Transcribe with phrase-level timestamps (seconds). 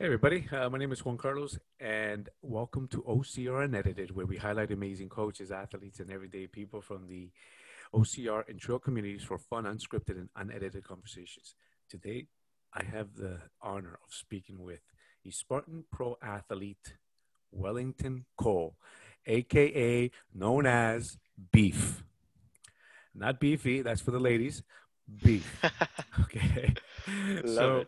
[0.00, 0.48] Hey, everybody.
[0.50, 5.10] Uh, my name is Juan Carlos, and welcome to OCR Unedited, where we highlight amazing
[5.10, 7.28] coaches, athletes, and everyday people from the
[7.94, 11.54] OCR and trail communities for fun, unscripted, and unedited conversations.
[11.90, 12.28] Today,
[12.72, 14.80] I have the honor of speaking with
[15.26, 16.94] a Spartan pro athlete,
[17.52, 18.76] Wellington Cole,
[19.26, 21.18] aka known as
[21.52, 22.02] Beef.
[23.14, 24.62] Not beefy, that's for the ladies.
[25.22, 25.62] Beef.
[26.22, 26.72] okay.
[27.44, 27.84] so,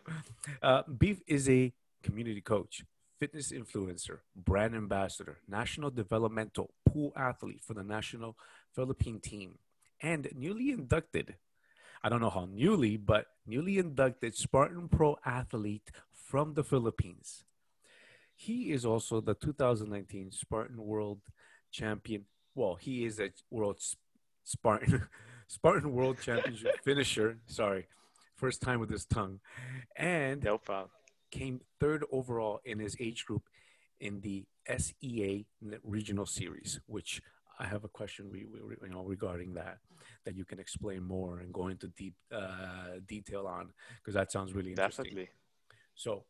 [0.61, 1.73] uh, Beef is a
[2.03, 2.83] community coach,
[3.19, 8.37] fitness influencer, brand ambassador, national developmental pool athlete for the national
[8.75, 9.57] Philippine team,
[10.01, 11.35] and newly inducted.
[12.03, 17.45] I don't know how newly, but newly inducted Spartan Pro athlete from the Philippines.
[18.35, 21.21] He is also the 2019 Spartan World
[21.71, 22.25] Champion.
[22.55, 23.79] Well, he is a World
[24.43, 25.07] Spartan
[25.47, 27.37] Spartan World Championship finisher.
[27.47, 27.87] Sorry,
[28.35, 29.39] first time with his tongue,
[29.95, 30.89] and no problem
[31.33, 33.43] came third overall in his age group
[33.99, 34.45] in the
[34.77, 35.45] SEA
[35.83, 37.21] regional series, which
[37.59, 39.77] I have a question we, we, you know regarding that
[40.25, 44.53] that you can explain more and go into deep uh, detail on because that sounds
[44.53, 45.05] really interesting.
[45.05, 45.29] Definitely.
[45.95, 46.25] So,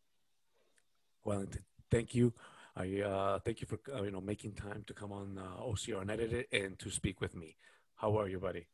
[1.25, 2.33] Wellington, thank you.
[2.75, 6.01] I uh, thank you for uh, you know making time to come on uh, OCR
[6.01, 7.57] Unedited and to speak with me.
[7.95, 8.67] How are you, buddy?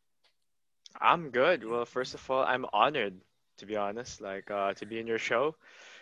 [1.02, 1.64] I'm good.
[1.64, 3.16] Well, first of all, I'm honored
[3.60, 5.56] to be honest, like uh, to be in your show.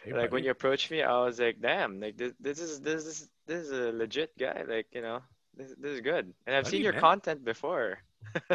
[0.07, 0.33] Hey, like buddy.
[0.33, 3.67] when you approached me, I was like, damn, like this, this is this is this
[3.67, 4.63] is a legit guy.
[4.65, 5.21] Like you know,
[5.55, 6.33] this, this is good.
[6.45, 7.01] And I've buddy, seen your man.
[7.01, 7.99] content before.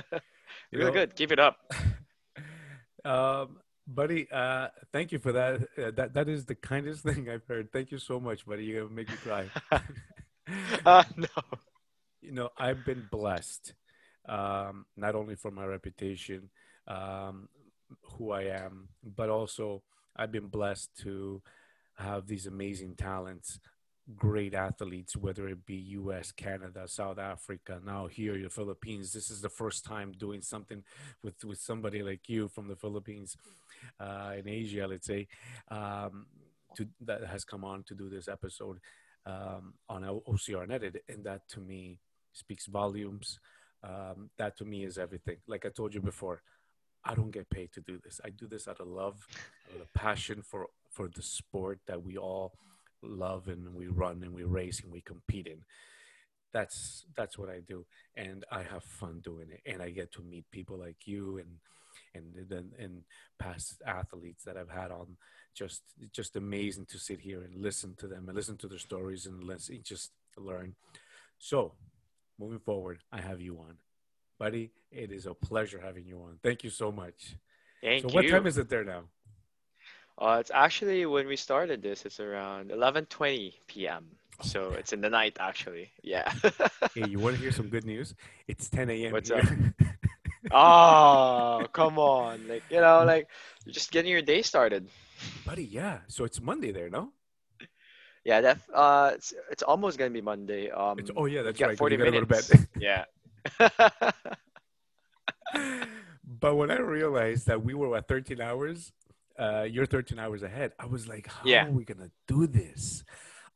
[0.72, 1.14] really know, good.
[1.14, 1.58] Keep it up.
[3.04, 5.60] um, buddy, uh, thank you for that.
[5.76, 7.70] Uh, that that is the kindest thing I've heard.
[7.70, 8.64] Thank you so much, buddy.
[8.64, 9.44] You're gonna make me cry.
[10.86, 11.26] uh, no.
[12.22, 13.74] You know, I've been blessed,
[14.26, 16.48] um, not only for my reputation,
[16.86, 17.48] um,
[18.16, 19.82] who I am, but also
[20.16, 21.42] I've been blessed to
[21.96, 23.58] have these amazing talents,
[24.16, 29.12] great athletes, whether it be US, Canada, South Africa, now here the Philippines.
[29.12, 30.82] This is the first time doing something
[31.22, 33.36] with, with somebody like you from the Philippines,
[34.00, 35.28] uh, in Asia, let's say,
[35.70, 36.26] um,
[36.76, 38.78] to, that has come on to do this episode
[39.26, 41.02] um, on OCR Unedited.
[41.08, 41.98] And that to me
[42.32, 43.38] speaks volumes.
[43.84, 45.38] Um, that to me is everything.
[45.46, 46.42] Like I told you before,
[47.04, 48.20] I don't get paid to do this.
[48.24, 49.26] I do this out of love,
[49.74, 52.52] out of passion for for the sport that we all
[53.02, 55.64] love and we run and we race and we compete in.
[56.52, 59.62] That's that's what I do, and I have fun doing it.
[59.64, 61.58] And I get to meet people like you and
[62.14, 63.02] and then and
[63.38, 65.16] past athletes that I've had on.
[65.54, 69.26] Just just amazing to sit here and listen to them and listen to their stories
[69.26, 70.74] and listen, just learn.
[71.38, 71.72] So,
[72.38, 73.76] moving forward, I have you on
[74.42, 74.72] buddy.
[74.90, 76.38] It is a pleasure having you on.
[76.42, 77.36] Thank you so much.
[77.80, 78.08] Thank you.
[78.08, 78.14] so you.
[78.16, 79.02] what time is it there now?
[80.18, 82.04] Uh, it's actually when we started this.
[82.04, 84.04] It's around 11:20 p.m.
[84.42, 85.92] So it's in the night, actually.
[86.02, 86.26] Yeah.
[86.94, 88.14] hey, you want to hear some good news?
[88.48, 89.12] It's 10 a.m.
[89.12, 89.38] What's here.
[89.38, 89.86] up?
[90.50, 92.48] oh, come on!
[92.48, 93.28] Like you know, like
[93.64, 94.88] you're just getting your day started.
[95.46, 95.98] Buddy, yeah.
[96.08, 97.12] So it's Monday there, no?
[98.24, 100.70] Yeah, that uh, it's, it's almost gonna be Monday.
[100.70, 101.78] Um, it's, oh yeah, that's right.
[101.78, 102.50] 40 minutes.
[102.90, 103.04] yeah.
[106.24, 108.92] But when I realized that we were at 13 hours,
[109.38, 111.66] uh, you're 13 hours ahead, I was like, how yeah.
[111.66, 113.04] are we gonna do this?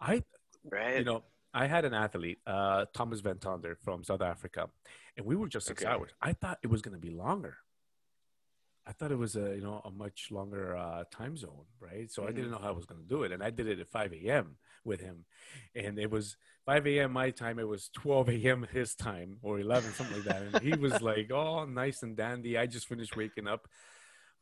[0.00, 0.22] I,
[0.70, 0.98] right.
[0.98, 1.24] you know,
[1.54, 4.68] I had an athlete, uh, Thomas Van Tonder from South Africa,
[5.16, 5.90] and we were just six okay.
[5.90, 6.10] hours.
[6.20, 7.56] I thought it was gonna be longer.
[8.86, 12.10] I thought it was a you know a much longer uh, time zone, right?
[12.10, 12.28] So mm-hmm.
[12.28, 13.88] I didn't know how I was going to do it, and I did it at
[13.88, 14.56] 5 a.m.
[14.86, 15.24] with him,
[15.74, 17.12] and it was 5 a.m.
[17.12, 17.58] my time.
[17.58, 18.66] It was 12 a.m.
[18.72, 20.42] his time or 11, something like that.
[20.42, 23.68] And he was like, "Oh, nice and dandy." I just finished waking up,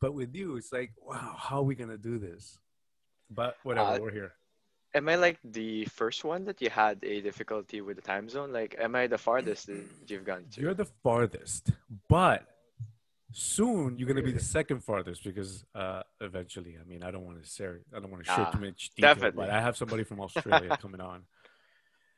[0.01, 2.57] but with you, it's like, wow, how are we going to do this?
[3.29, 4.33] But whatever, uh, we're here.
[4.93, 8.53] Am I like the first one that you had a difficulty with the time zone?
[8.53, 10.61] Like, am I the farthest that you've gone to?
[10.61, 11.71] You're the farthest,
[12.07, 12.47] but
[13.37, 17.25] soon you're going to be the second farthest because uh, eventually, I mean, I don't
[17.25, 19.45] want to share, I don't want to share ah, too much detail, definitely.
[19.45, 21.23] but I have somebody from Australia coming on.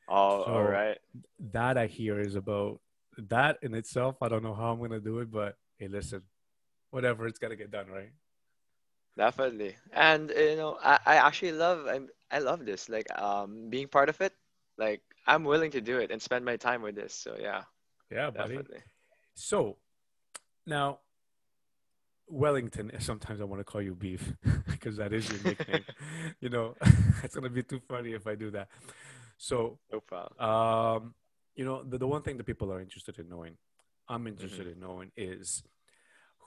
[0.07, 1.00] Oh, so all right.
[1.53, 2.81] That I hear is about
[3.18, 4.18] that in itself.
[4.21, 6.21] I don't know how I'm going to do it, but hey, listen,
[6.91, 8.12] whatever, it's got to get done, right?
[9.18, 9.75] Definitely.
[9.94, 14.09] And, you know, I, I actually love, I, I love this, like um, being part
[14.09, 14.33] of it.
[14.77, 17.15] Like, I'm willing to do it and spend my time with this.
[17.15, 17.63] So, yeah.
[18.12, 18.57] Yeah, buddy.
[18.57, 18.83] Definitely.
[19.33, 19.77] So,
[20.68, 21.00] now
[22.27, 22.91] Wellington.
[23.00, 24.33] Sometimes I want to call you Beef
[24.69, 25.83] because that is your nickname.
[26.39, 26.75] you know,
[27.24, 28.69] it's gonna be too funny if I do that.
[29.38, 30.39] So, no problem.
[30.39, 31.13] Um,
[31.56, 33.57] you know, the, the one thing that people are interested in knowing,
[34.07, 34.71] I'm interested mm-hmm.
[34.71, 35.63] in knowing is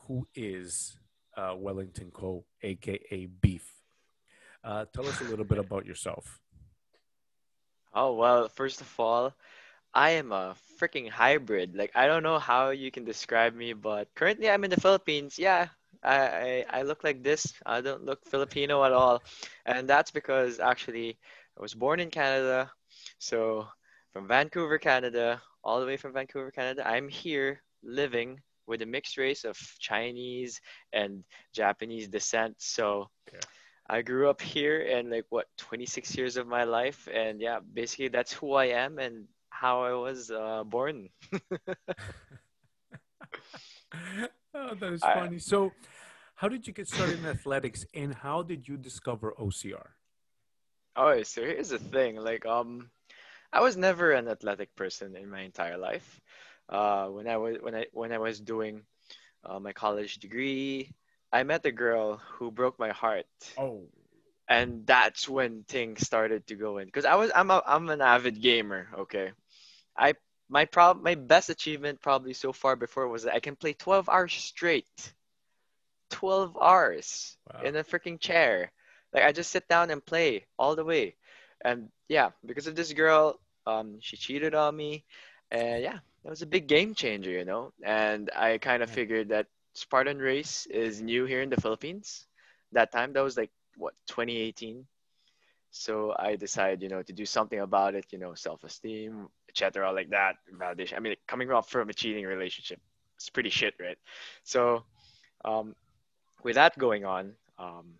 [0.06, 0.96] who is
[1.36, 3.74] uh, Wellington Co, aka Beef.
[4.62, 6.40] Uh, tell us a little bit about yourself.
[7.92, 9.34] Oh, well, first of all,
[9.94, 11.74] I am a freaking hybrid.
[11.74, 15.38] Like, I don't know how you can describe me, but currently I'm in the Philippines.
[15.38, 15.68] Yeah,
[16.02, 17.52] I, I, I look like this.
[17.66, 19.22] I don't look Filipino at all.
[19.66, 21.18] And that's because actually
[21.58, 22.70] I was born in Canada.
[23.18, 23.66] So
[24.12, 29.18] from Vancouver, Canada, all the way from Vancouver, Canada, I'm here living with a mixed
[29.18, 30.60] race of Chinese
[30.92, 32.54] and Japanese descent.
[32.58, 33.40] So yeah.
[33.88, 38.08] I grew up here and like what 26 years of my life and yeah, basically
[38.08, 39.26] that's who I am and
[39.60, 41.10] how I was uh, born.
[44.54, 45.36] oh, that is funny.
[45.36, 45.72] I, so,
[46.34, 49.88] how did you get started in athletics, and how did you discover OCR?
[50.96, 52.16] Oh, so here's the thing.
[52.16, 52.88] Like, um,
[53.52, 56.08] I was never an athletic person in my entire life.
[56.66, 58.80] Uh, when I was when I when I was doing
[59.44, 60.94] uh, my college degree,
[61.30, 63.28] I met a girl who broke my heart.
[63.58, 63.84] Oh.
[64.48, 66.90] And that's when things started to go in.
[66.90, 68.88] Cause I was I'm a I'm an avid gamer.
[69.04, 69.32] Okay,
[70.00, 70.14] I
[70.48, 74.08] my prob my best achievement probably so far before was that I can play 12
[74.08, 75.14] hours straight.
[76.10, 77.62] 12 hours wow.
[77.62, 78.72] in a freaking chair.
[79.12, 81.14] Like I just sit down and play all the way.
[81.64, 85.04] And yeah, because of this girl, um, she cheated on me.
[85.50, 87.72] And yeah, that was a big game changer, you know.
[87.82, 92.26] And I kind of figured that Spartan race is new here in the Philippines.
[92.72, 94.86] That time, that was like what 2018.
[95.70, 98.06] So I decided, you know, to do something about it.
[98.10, 99.92] You know, self-esteem, etc.
[99.92, 100.96] Like that validation.
[100.96, 102.80] I mean, coming off from a cheating relationship,
[103.16, 103.98] it's pretty shit, right?
[104.44, 104.84] So,
[105.44, 105.74] um,
[106.42, 107.94] with that going on, um,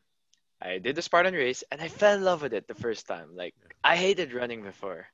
[0.61, 3.35] I did the Spartan race and I fell in love with it the first time.
[3.35, 5.07] Like I hated running before,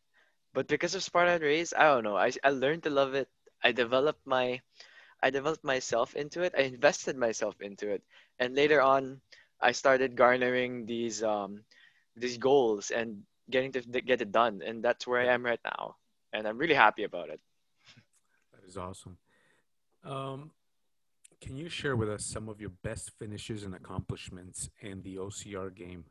[0.54, 2.16] but because of Spartan race, I don't know.
[2.16, 3.28] I I learned to love it.
[3.62, 4.60] I developed my,
[5.22, 6.54] I developed myself into it.
[6.56, 8.02] I invested myself into it,
[8.38, 9.20] and later on,
[9.60, 11.62] I started garnering these um,
[12.16, 14.62] these goals and getting to get it done.
[14.64, 15.96] And that's where I am right now
[16.36, 17.40] and I'm really happy about it.
[18.52, 19.16] That is awesome.
[20.04, 20.50] Um,
[21.40, 25.74] can you share with us some of your best finishes and accomplishments in the OCR
[25.74, 26.04] game?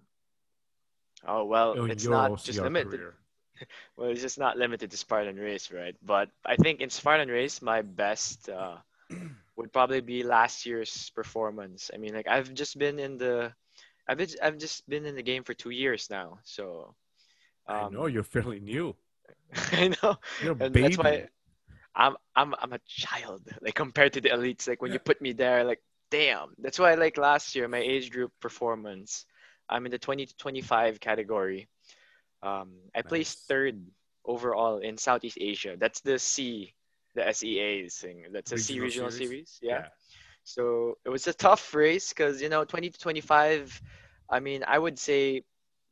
[1.28, 3.02] Oh well, in it's not OCR just limited.
[3.98, 5.96] well, it's just not limited to Spartan race, right?
[6.04, 8.78] But I think in Spartan race, my best uh,
[9.56, 11.90] would probably be last year's performance.
[11.94, 13.54] I mean, like I've just been in the,
[14.08, 16.96] I've been, I've just been in the game for two years now, so.
[17.68, 18.96] Um, I know you're fairly new.
[19.72, 20.18] I know.
[20.44, 20.82] You're a and baby.
[20.82, 21.28] That's why
[21.96, 23.42] I'm I'm I'm a child.
[23.62, 25.82] Like compared to the elites, like when you put me there, like
[26.12, 26.54] damn.
[26.60, 29.26] That's why like last year my age group performance,
[29.70, 31.68] I'm in the 20 to 25 category.
[32.44, 33.08] Um, I nice.
[33.08, 33.82] placed third
[34.26, 35.78] overall in Southeast Asia.
[35.80, 36.76] That's the C,
[37.16, 38.26] the SEA thing.
[38.32, 39.30] That's a regional C regional series.
[39.30, 39.60] series.
[39.62, 39.72] Yeah.
[39.72, 39.88] yeah.
[40.46, 43.82] So it was a tough race because you know 20 to 25.
[44.30, 45.44] I mean, I would say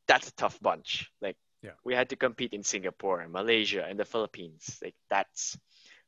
[0.08, 1.12] that's a tough bunch.
[1.22, 1.72] Like yeah.
[1.84, 4.80] We had to compete in Singapore, and Malaysia, and the Philippines.
[4.84, 5.58] Like that's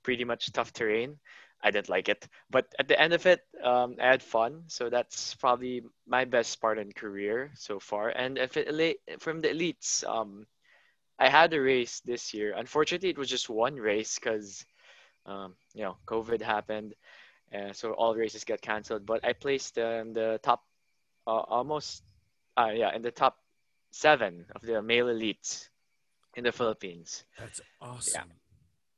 [0.03, 1.18] pretty much tough terrain.
[1.63, 4.65] I didn't like it, but at the end of it, um, I had fun.
[4.68, 8.09] So that's probably my best Spartan career so far.
[8.09, 10.45] And if it from the elites, um,
[11.18, 12.53] I had a race this year.
[12.56, 14.65] Unfortunately, it was just one race because,
[15.25, 16.94] um, you know, COVID happened,
[17.53, 19.06] uh, so all races got canceled.
[19.06, 20.63] But I placed in the top,
[21.27, 22.03] uh, almost,
[22.57, 23.38] uh, yeah, in the top
[23.92, 25.69] seven of the male elites
[26.35, 27.23] in the Philippines.
[27.40, 28.23] That's awesome.
[28.28, 28.33] Yeah.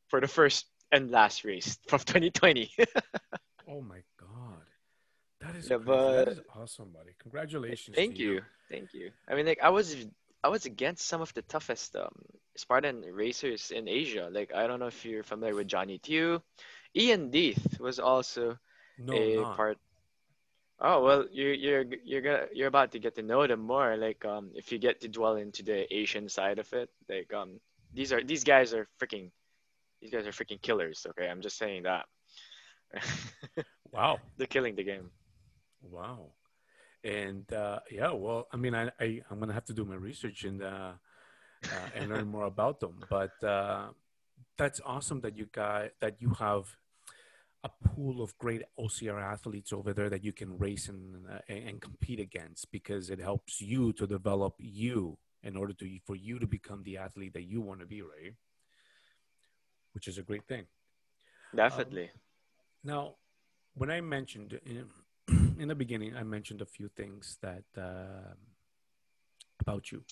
[0.08, 2.72] For the first and last race from 2020.
[3.70, 4.63] oh my god.
[5.42, 7.12] That is, yeah, but, that is awesome, buddy.
[7.20, 7.96] Congratulations.
[7.96, 8.34] Thank you.
[8.34, 8.42] you.
[8.72, 9.12] Thank you.
[9.30, 9.96] I mean like I was
[10.44, 12.13] I was against some of the toughest um,
[12.56, 14.30] Spartan racers in Asia.
[14.32, 16.42] Like I don't know if you're familiar with Johnny Tew.
[16.98, 18.58] Ian Deeth was also
[18.98, 19.56] no, a not.
[19.56, 19.77] part
[20.80, 23.98] Oh well, you're you're you're gonna you're about to get to know them more.
[23.98, 27.60] Like um, if you get to dwell into the Asian side of it, like um,
[27.94, 29.32] these are these guys are freaking,
[30.01, 31.08] these guys are freaking killers.
[31.10, 32.06] Okay, I'm just saying that.
[33.92, 35.10] wow, they're killing the game.
[35.82, 36.34] Wow,
[37.04, 40.44] and uh, yeah, well, I mean, I, I I'm gonna have to do my research
[40.44, 40.94] and uh,
[41.66, 43.04] uh and learn more about them.
[43.10, 43.88] But uh,
[44.60, 46.68] that's awesome that you guys that you have
[47.68, 51.82] a pool of great OCR athletes over there that you can race and uh, and
[51.82, 56.48] compete against because it helps you to develop you in order to for you to
[56.48, 58.36] become the athlete that you want to be, right?
[59.94, 60.66] Which is a great thing.
[61.56, 62.04] Definitely.
[62.04, 62.20] Um,
[62.84, 63.16] now,
[63.74, 64.86] when I mentioned in,
[65.60, 68.34] in, the beginning, I mentioned a few things that uh,
[69.60, 70.04] about you.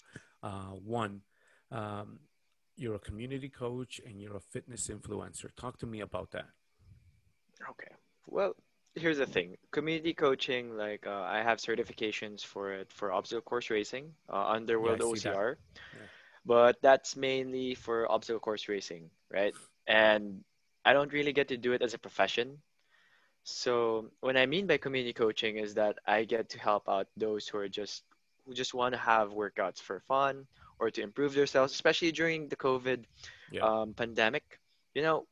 [0.42, 1.22] Uh, one,
[1.72, 2.20] um,
[2.76, 5.50] you're a community coach and you're a fitness influencer.
[5.56, 6.50] Talk to me about that.
[7.70, 7.92] Okay.
[8.28, 8.56] Well,
[8.96, 9.58] here's the thing.
[9.72, 14.46] Community coaching, like uh, I have certifications for it for obstacle course racing, uh,
[14.80, 15.06] Yeah, Underworld that.
[15.06, 15.58] OCR,
[15.94, 16.08] Yeah.
[16.46, 19.56] but that's mainly for obstacle course racing, right?
[19.88, 20.44] And
[20.86, 22.62] I don't really get to do it as a profession.
[23.44, 27.48] So what I mean by community coaching is that I get to help out those
[27.48, 28.04] who are just
[28.46, 30.48] who just want to have workouts for fun
[30.80, 33.06] or to improve themselves, especially during the COVID
[33.52, 33.68] Yeah.
[33.68, 34.60] um, pandemic.
[34.94, 35.28] You know,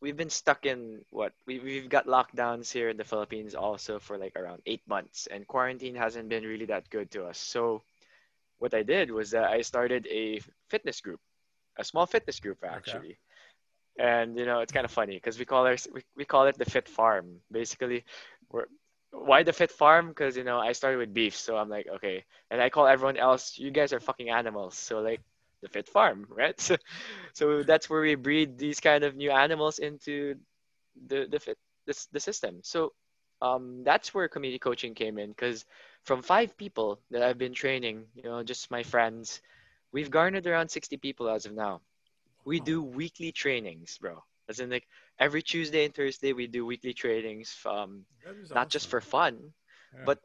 [0.00, 4.18] we've been stuck in what we we've got lockdowns here in the Philippines also for
[4.18, 7.38] like around eight months, and quarantine hasn't been really that good to us.
[7.38, 7.82] So
[8.58, 11.20] what I did was that I started a fitness group,
[11.78, 12.74] a small fitness group Okay.
[12.74, 13.18] actually.
[13.98, 16.58] And you know, it's kind of funny because we call our we, we call it
[16.58, 17.40] the Fit Farm.
[17.50, 18.04] Basically,
[18.50, 18.66] we're
[19.12, 20.08] why the Fit Farm?
[20.08, 23.16] Because you know, I started with beef, so I'm like, okay, and I call everyone
[23.16, 24.76] else, you guys are fucking animals.
[24.76, 25.20] So like
[25.66, 26.58] the Fit Farm, right?
[26.68, 26.76] So,
[27.34, 30.36] so that's where we breed these kind of new animals into
[31.08, 32.60] the the fit this the system.
[32.62, 32.92] So
[33.42, 35.64] um, that's where community coaching came in because
[36.04, 39.42] from five people that I've been training, you know, just my friends,
[39.92, 41.82] we've garnered around 60 people as of now.
[42.44, 44.24] We do weekly trainings, bro.
[44.48, 44.86] As in like
[45.18, 48.06] every Tuesday and Thursday we do weekly trainings, um,
[48.42, 49.52] is not just for fun,
[49.92, 50.04] Yeah.
[50.04, 50.18] but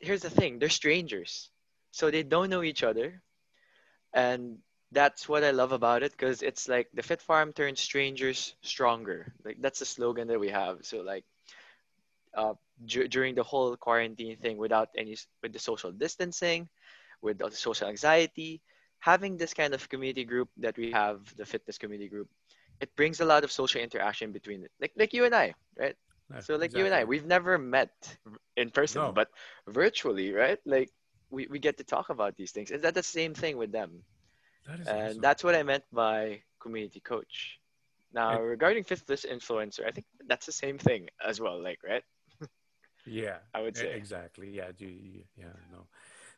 [0.00, 1.50] here's the thing, they're strangers.
[1.92, 3.22] So they don't know each other.
[4.14, 8.54] And that's what I love about it because it's like the Fit Farm turns strangers
[8.62, 9.32] stronger.
[9.44, 10.84] Like that's the slogan that we have.
[10.84, 11.24] So like
[12.34, 12.54] uh,
[12.84, 16.68] dur- during the whole quarantine thing, without any with the social distancing,
[17.22, 18.62] with the social anxiety,
[19.00, 22.28] having this kind of community group that we have, the fitness community group,
[22.80, 24.70] it brings a lot of social interaction between it.
[24.80, 25.96] Like like you and I, right?
[26.40, 27.90] So like you and I, we've never met
[28.56, 29.28] in person, No, but
[29.68, 30.58] virtually, right?
[30.66, 30.90] Like
[31.30, 32.70] we, we get to talk about these things.
[32.70, 34.02] Is that the same thing with them?
[34.68, 35.22] That is And awesome.
[35.22, 37.58] that's what I meant by community coach.
[38.12, 42.02] Now, regarding fitness influencer, I think that's the same thing as well, like, right?
[43.06, 43.94] yeah, I would say.
[43.96, 44.50] exactly.
[44.50, 45.86] Yeah, do you, yeah, no.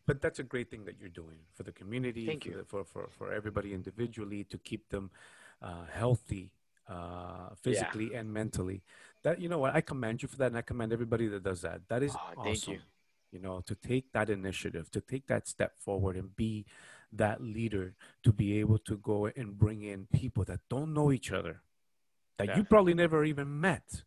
[0.07, 2.57] But that's a great thing that you're doing for the community, Thank for you.
[2.59, 5.11] the for for, for everybody individually to keep them
[5.63, 6.53] uh, healthy,
[6.89, 7.55] uh, Yeah.
[7.63, 8.83] physically and mentally.
[9.23, 11.61] That you know what I commend you for that, and I commend everybody that does
[11.63, 11.83] that.
[11.89, 12.75] That is Oh, thank you.
[12.75, 12.83] awesome.
[13.31, 16.67] You know, to take that initiative, to take that step forward, and be
[17.13, 21.33] that leader, to be able to go and bring in people that don't know each
[21.33, 21.63] other,
[22.39, 24.05] that you probably never even met,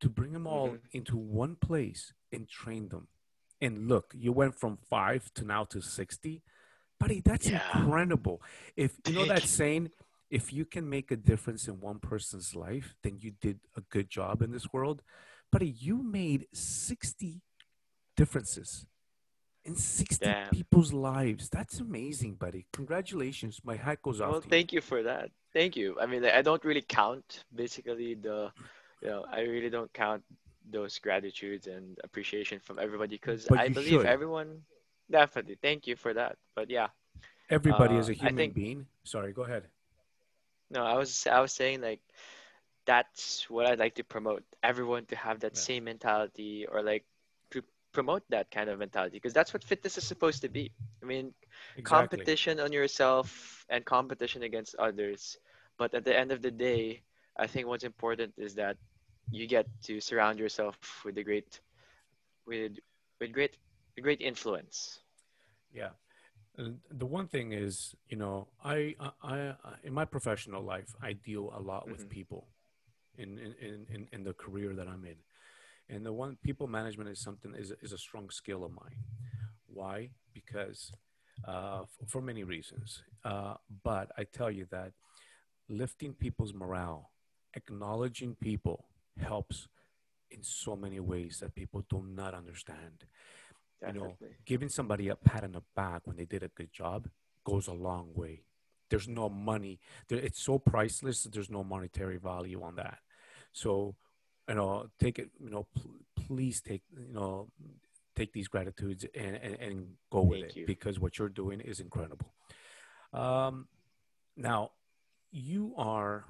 [0.00, 3.08] to bring them all hmm into one place and train them.
[3.60, 6.42] And look, you went from five to now to 60.
[6.98, 7.52] Buddy, that's Yeah.
[7.52, 8.42] incredible.
[8.76, 9.90] If you know that saying,
[10.30, 14.08] if you can make a difference in one person's life, then you did a good
[14.08, 15.02] job in this world.
[15.50, 17.42] Buddy, you made 60
[18.16, 18.86] differences
[19.64, 20.50] in 60 Damn.
[20.50, 21.48] people's lives.
[21.48, 22.66] That's amazing, buddy.
[22.72, 23.60] Congratulations.
[23.64, 24.50] My hat goes off Well, to you.
[24.50, 25.30] thank you for that.
[25.52, 25.98] Thank you.
[26.00, 28.52] I mean, I don't really count basically the,
[29.02, 30.22] you know, I really don't count
[30.70, 34.06] those gratitudes and appreciation from everybody because I believe should.
[34.06, 34.62] everyone,
[35.10, 35.56] definitely.
[35.60, 36.36] Thank you for that.
[36.54, 36.88] But yeah,
[37.50, 38.86] Everybody uh, is a human think, being.
[39.04, 39.64] Sorry, go ahead.
[40.70, 42.00] no, I was, I was saying like,
[42.86, 44.44] that's what I'd like to promote.
[44.62, 47.04] Everyone to have that Yeah, same mentality or like
[47.92, 50.70] promote that kind of mentality because that's what fitness is supposed to be.
[51.02, 51.34] I mean,
[51.76, 52.28] exactly.
[52.28, 55.36] competition on yourself and competition against others.
[55.78, 57.02] But at the end of the day,
[57.36, 58.76] I think what's important is that
[59.30, 61.60] you get to surround yourself with a great
[62.46, 62.72] with
[63.20, 63.56] with great
[64.00, 65.00] great influence.
[65.72, 65.90] Yeah.
[66.56, 71.12] And the one thing is, you know, I, I, I, in my professional life, I
[71.14, 72.48] deal a lot with hmm people
[73.16, 75.16] in, in, in, in in the career that I'm in.
[75.90, 78.96] And the one people management is something is, is a strong skill of mine.
[79.66, 80.10] Why?
[80.32, 80.92] Because
[81.46, 83.02] uh, f- for many reasons.
[83.24, 84.92] Uh, but I tell you that
[85.68, 87.10] lifting people's morale,
[87.54, 88.86] acknowledging people
[89.20, 89.68] helps
[90.30, 93.04] in so many ways that people do not understand.
[93.86, 97.08] You know, giving somebody a pat on the back when they did a good job
[97.44, 98.42] goes a long way.
[98.90, 99.80] There's no money.
[100.08, 102.98] There, it's so priceless that there's no monetary value on that.
[103.52, 103.96] So,
[104.50, 107.48] you know, take it, you know, pl- please take, you know,
[108.16, 110.66] take these gratitudes and, and, and go with Thank it you.
[110.66, 112.26] because what you're doing is incredible.
[113.12, 113.68] Um,
[114.36, 114.72] now,
[115.30, 116.24] you are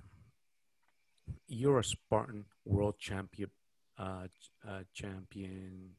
[1.48, 3.50] you're a Spartan world champion,
[3.98, 4.26] uh,
[4.68, 5.92] uh, champion.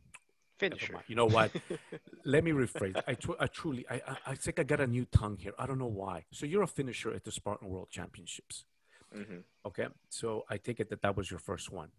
[0.59, 1.03] Finisher.
[1.07, 1.51] You know what?
[2.25, 3.01] Let me rephrase.
[3.07, 5.53] I, tru- I truly, I, I, I think I got a new tongue here.
[5.57, 6.25] I don't know why.
[6.31, 8.65] So you're a finisher at the Spartan World Championships.
[9.11, 9.87] hmm Okay.
[10.09, 11.89] So I take it that that was your first one.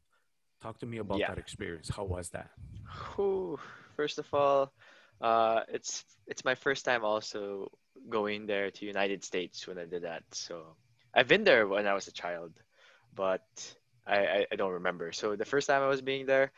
[0.62, 1.28] Talk to me about Yeah.
[1.28, 1.88] that experience.
[1.90, 2.50] How was that?
[3.16, 3.58] Whew.
[3.96, 4.72] First of all,
[5.20, 7.70] uh, it's it's my first time also
[8.08, 10.22] going there to United States when I did that.
[10.32, 10.76] So
[11.14, 12.52] I've been there when I was a child,
[13.14, 13.42] but
[14.06, 15.12] I, I, I don't remember.
[15.12, 16.52] So the first time I was being there,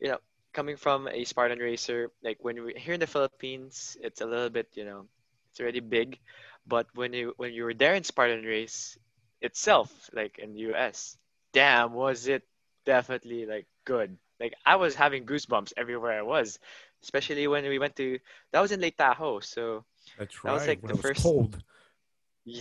[0.00, 0.18] you know,
[0.52, 4.50] coming from a Spartan racer, like when we here in the Philippines, it's a little
[4.50, 5.06] bit, you know,
[5.50, 6.18] it's already big,
[6.66, 8.96] but when you when you were there in Spartan race
[9.40, 11.16] itself, like in the US,
[11.52, 12.42] damn, was it
[12.86, 14.16] definitely like good.
[14.40, 16.58] Like I was having goosebumps everywhere I was,
[17.02, 18.18] especially when we went to
[18.52, 19.84] that was in Lake Tahoe, so
[20.18, 21.62] That's that was like when the it was first cold.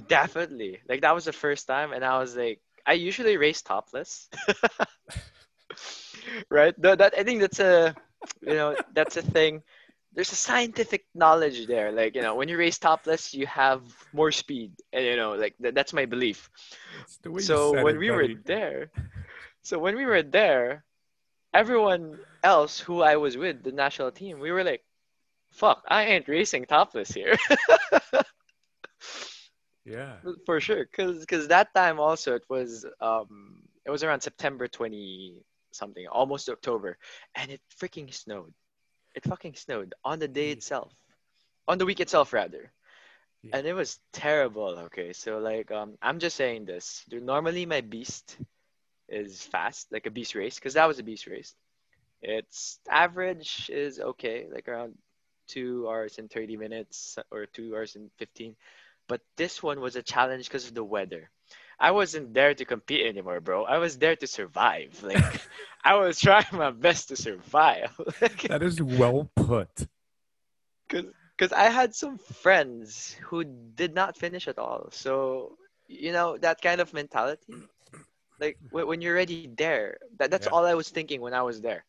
[0.08, 0.80] Definitely.
[0.90, 4.30] Like that was the first time and I was like I usually race topless.
[6.50, 6.74] Right?
[6.82, 7.96] That, that I think that's a
[8.42, 9.62] you know, that's a thing.
[10.14, 11.92] There's a scientific knowledge there.
[11.92, 13.82] Like, you know, when you race topless, you have
[14.14, 14.72] more speed.
[14.94, 16.50] And you know, like th- that's my belief.
[17.22, 18.90] The way you So when it, we were there,
[19.66, 20.86] so when we were there,
[21.54, 24.84] everyone else who I was with, the national team, we were like,
[25.52, 27.38] fuck, I ain't racing topless here.
[29.86, 30.18] Yeah.
[30.46, 35.44] For sure, cause cause that time also it was um it was around September 20
[35.72, 36.98] something, almost October,
[37.36, 38.54] and it freaking snowed.
[39.16, 40.92] It fucking snowed on the day itself,
[41.68, 42.72] on the week itself rather,
[43.44, 43.58] Yeah.
[43.58, 44.90] and it was terrible.
[44.90, 47.06] Okay, so like um I'm just saying this.
[47.12, 48.38] Normally my beast
[49.10, 51.56] is fast, like a beast race, cause that was a beast race.
[52.22, 54.96] Its average is okay, like around
[55.48, 58.56] two hours and 30 minutes or two hours and 15
[59.08, 61.30] but this one was a challenge because of the weather.
[61.80, 63.66] I wasn't there to compete anymore, bro.
[63.66, 65.02] I was there to survive.
[65.04, 65.42] Like
[65.84, 67.92] I was trying my best to survive.
[68.48, 69.70] That is well put.
[70.90, 71.06] Cause,
[71.38, 74.90] cause I had some friends who did not finish at all.
[74.92, 75.58] So,
[75.88, 77.54] you know, that kind of mentality.
[78.40, 80.52] Like when, you're already there, that, that's Yeah.
[80.52, 81.86] all I was thinking when I was there.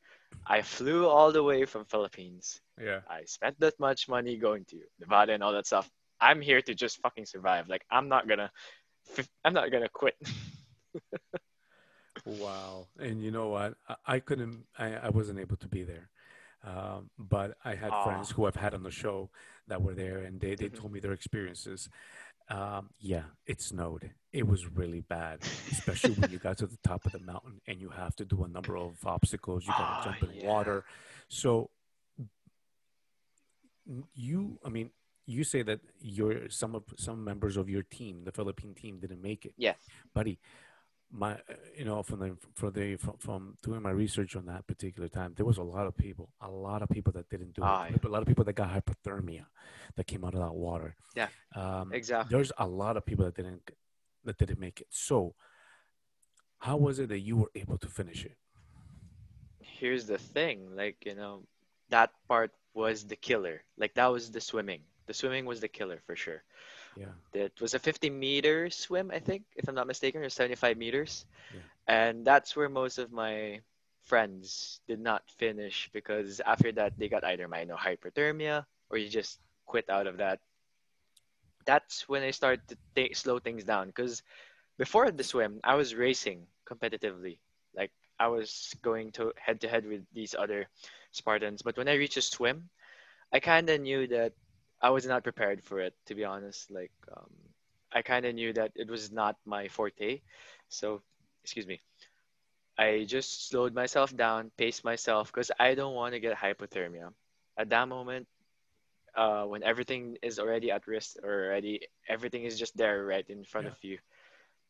[0.46, 2.60] I flew all the way from Philippines.
[2.80, 3.00] Yeah.
[3.08, 5.90] I spent that much money going to Nevada and all that stuff.
[6.20, 7.68] I'm here to just fucking survive.
[7.68, 8.50] Like I'm not gonna,
[9.44, 10.16] I'm not gonna quit.
[12.24, 12.86] Wow.
[12.98, 13.74] And you know what?
[13.88, 16.08] I, I couldn't, I, I wasn't able to be there.
[16.64, 19.30] Um, but I had friends who I've had on the show
[19.68, 20.74] that were there and they, they Mhm.
[20.74, 21.88] told me their experiences.
[22.48, 24.10] Um, yeah, it snowed.
[24.32, 25.40] It was really bad,
[25.72, 28.44] especially when you got to the top of the mountain and you have to do
[28.44, 29.64] a number of obstacles.
[29.66, 30.46] You got Ah, to jump in yeah.
[30.48, 30.84] water.
[31.28, 31.70] So
[34.14, 34.90] you, I mean,
[35.26, 39.22] you say that your some of some members of your team, the Philippine team, didn't
[39.22, 39.76] make it Yes.
[40.14, 40.38] buddy
[41.10, 44.66] my uh, you know from the for the from, from doing my research on that
[44.66, 47.62] particular time there was a lot of people a lot of people that didn't do
[47.62, 49.46] Ah, it a lot of people that got hypothermia
[49.94, 52.34] that came out of that water Yeah, um, exactly.
[52.34, 53.70] there's a lot of people that didn't
[54.24, 55.34] that didn't make it so
[56.58, 58.36] how was it that you were able to finish it
[59.60, 61.42] Here's the thing, like, you know,
[61.90, 63.62] that part was the killer.
[63.76, 64.82] Like that was the swimming.
[65.06, 66.42] The swimming was the killer for sure.
[66.96, 70.76] Yeah It was a 50 meter swim, I think, if I'm not mistaken, or 75
[70.76, 71.26] meters.
[71.54, 71.60] Yeah.
[71.86, 73.60] And that's where most of my
[74.04, 79.08] friends did not finish because after that they got either my no hyperthermia or you
[79.08, 80.40] just quit out of that.
[81.66, 84.22] That's when I started to ta- slow things down because
[84.78, 87.38] before the swim, I was racing competitively.
[87.74, 90.68] Like I was going to head to head with these other
[91.12, 91.62] Spartans.
[91.62, 92.68] But when I reached a swim,
[93.32, 94.32] I kind of knew that
[94.80, 96.70] I was not prepared for it, to be honest.
[96.70, 97.30] Like, um,
[97.92, 100.20] I kind of knew that it was not my forte.
[100.68, 101.02] So,
[101.42, 101.80] excuse me.
[102.78, 107.12] I just slowed myself down, paced myself, because I don't want to get hypothermia.
[107.58, 108.26] At that moment,
[109.16, 113.44] uh, when everything is already at risk, or already everything is just there right in
[113.44, 113.68] front Yeah.
[113.68, 113.98] of you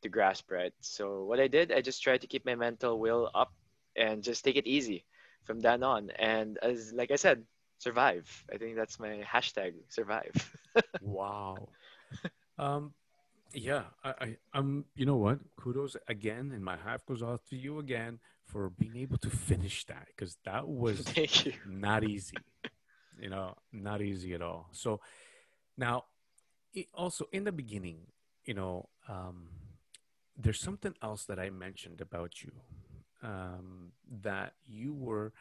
[0.03, 0.73] to grasp, right?
[0.81, 3.53] So, what I did, I just tried to keep my mental will up
[3.97, 5.05] and just take it easy
[5.45, 6.11] from then on.
[6.11, 7.45] And as like I said,
[7.79, 8.45] survive.
[8.53, 10.35] I think that's my hashtag survive.
[11.01, 11.69] wow
[12.59, 12.93] um
[13.53, 17.57] yeah I, I i'm you know what kudos again and my hat goes off to
[17.57, 21.05] you again for being able to finish that because that was
[21.67, 22.37] not easy
[23.21, 25.01] you know not easy at all so
[25.77, 26.05] now
[26.75, 27.99] it also in the beginning
[28.45, 29.49] you know um,
[30.37, 32.53] there's something else that i mentioned about you
[33.23, 35.33] um, that you were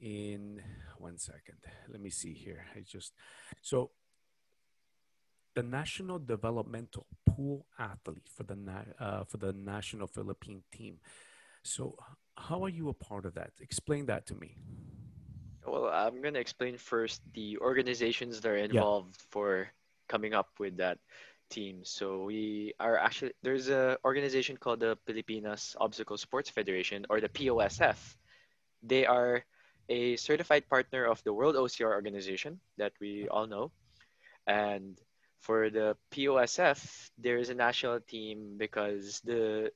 [0.00, 0.62] in
[0.98, 1.58] one second.
[1.88, 2.66] Let me see here.
[2.76, 3.12] I just
[3.62, 3.90] so
[5.54, 8.56] the national developmental pool athlete for the
[9.00, 10.98] uh, for the national philippine team.
[11.62, 11.96] So
[12.36, 13.50] how are you a part of that?
[13.60, 14.54] Explain that to me.
[15.66, 18.64] Well, I'm gonna explain first the organizations that are yeah.
[18.64, 19.68] involved for
[20.08, 20.98] coming up with that
[21.50, 21.80] team.
[21.82, 27.28] So we are actually there's a organization called the Pilipinas Obstacle Sports Federation or the
[27.28, 27.98] POSF.
[28.82, 29.44] They are
[29.88, 33.70] a certified partner of the World OCR organization that we all know.
[34.46, 34.98] And
[35.40, 39.72] for the POSF, there is a national team because the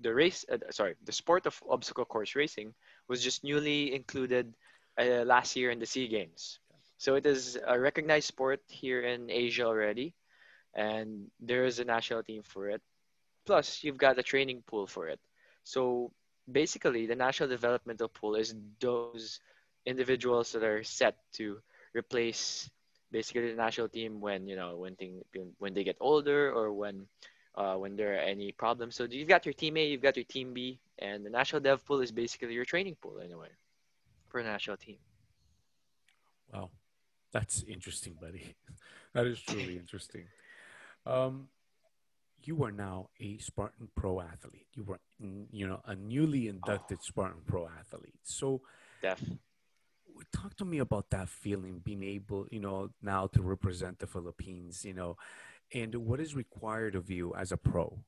[0.00, 2.74] the race uh, sorry the sport of obstacle course racing
[3.08, 4.52] was just newly included
[5.00, 6.58] uh, last year in the SEA Games.
[6.98, 10.14] So it is a recognized sport here in Asia already,
[10.74, 12.80] and there is a national team for it.
[13.44, 15.20] Plus, you've got a training pool for it.
[15.64, 16.10] So
[16.50, 19.40] basically, the national developmental pool is those
[19.84, 21.58] individuals that are set to
[21.94, 22.68] replace
[23.12, 25.22] basically the national team when you know when thing
[25.58, 27.06] when they get older or when
[27.56, 28.94] uh, when there are any problems.
[28.94, 31.84] So you've got your team A, you've got your team B, and the national dev
[31.86, 33.48] pool is basically your training pool anyway
[34.28, 34.98] for a national team.
[36.52, 36.70] Wow,
[37.32, 38.54] that's interesting, buddy.
[39.14, 40.24] that is truly interesting.
[41.06, 41.48] Um,
[42.46, 44.66] you are now a Spartan Pro athlete.
[44.74, 45.00] You were,
[45.50, 47.04] you know, a newly inducted oh.
[47.04, 48.20] Spartan Pro athlete.
[48.22, 48.62] So,
[49.02, 49.22] Def.
[50.32, 54.84] talk to me about that feeling, being able, you know, now to represent the Philippines,
[54.84, 55.16] you know,
[55.74, 57.98] and what is required of you as a pro.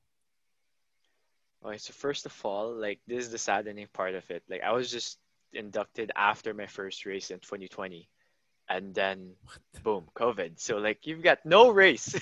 [1.65, 4.43] Okay, so first of all, like this is the saddening part of it.
[4.49, 5.19] Like I was just
[5.51, 8.07] inducted after my first race in 2020,
[8.69, 9.83] and then what?
[9.83, 10.59] boom, COVID.
[10.59, 12.15] So like you've got no race.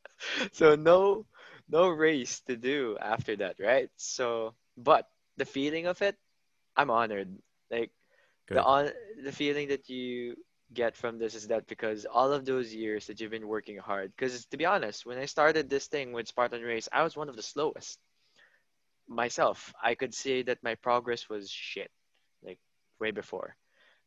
[0.52, 1.26] so no
[1.68, 3.90] no race to do after that, right?
[3.96, 6.16] So but the feeling of it,
[6.76, 7.28] I'm honored.
[7.70, 7.90] Like
[8.46, 8.56] Good.
[8.56, 8.90] the on
[9.22, 10.36] the feeling that you
[10.72, 14.12] get from this is that because all of those years that you've been working hard
[14.16, 17.28] because to be honest when i started this thing with spartan race i was one
[17.28, 17.98] of the slowest
[19.08, 21.90] myself i could say that my progress was shit
[22.44, 22.58] like
[23.00, 23.56] way before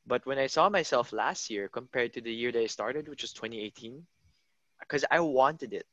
[0.05, 3.23] but when i saw myself last year compared to the year that i started which
[3.23, 4.05] was 2018
[4.79, 5.87] because i wanted it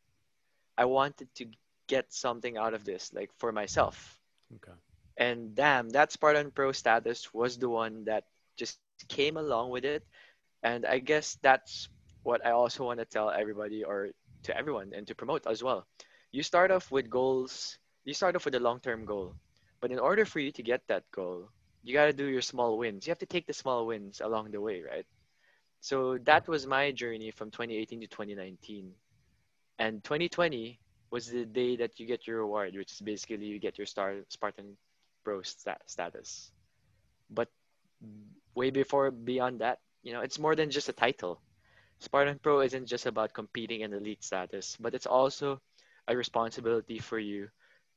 [0.78, 1.46] I wanted to
[1.88, 4.18] get something out of this, like for myself.
[4.54, 4.78] Okay.
[5.18, 8.24] And damn, that Spartan Pro status was the one that
[8.56, 10.06] just came along with it.
[10.62, 11.88] And I guess that's
[12.22, 14.10] what I also want to tell everybody or
[14.44, 15.86] to everyone and to promote as well.
[16.30, 19.34] You start off with goals, you start off with a long term goal.
[19.80, 21.50] But in order for you to get that goal,
[21.82, 23.06] you got to do your small wins.
[23.06, 25.06] You have to take the small wins along the way, right?
[25.80, 28.92] So that was my journey from 2018 to 2019.
[29.78, 33.78] And 2020 was the day that you get your reward, which is basically you get
[33.78, 34.76] your star Spartan
[35.24, 36.52] Pro st- status.
[37.30, 37.48] But
[38.54, 41.40] way before beyond that, you know, it's more than just a title.
[42.00, 45.60] Spartan Pro isn't just about competing in elite status, but it's also
[46.08, 47.48] a responsibility for you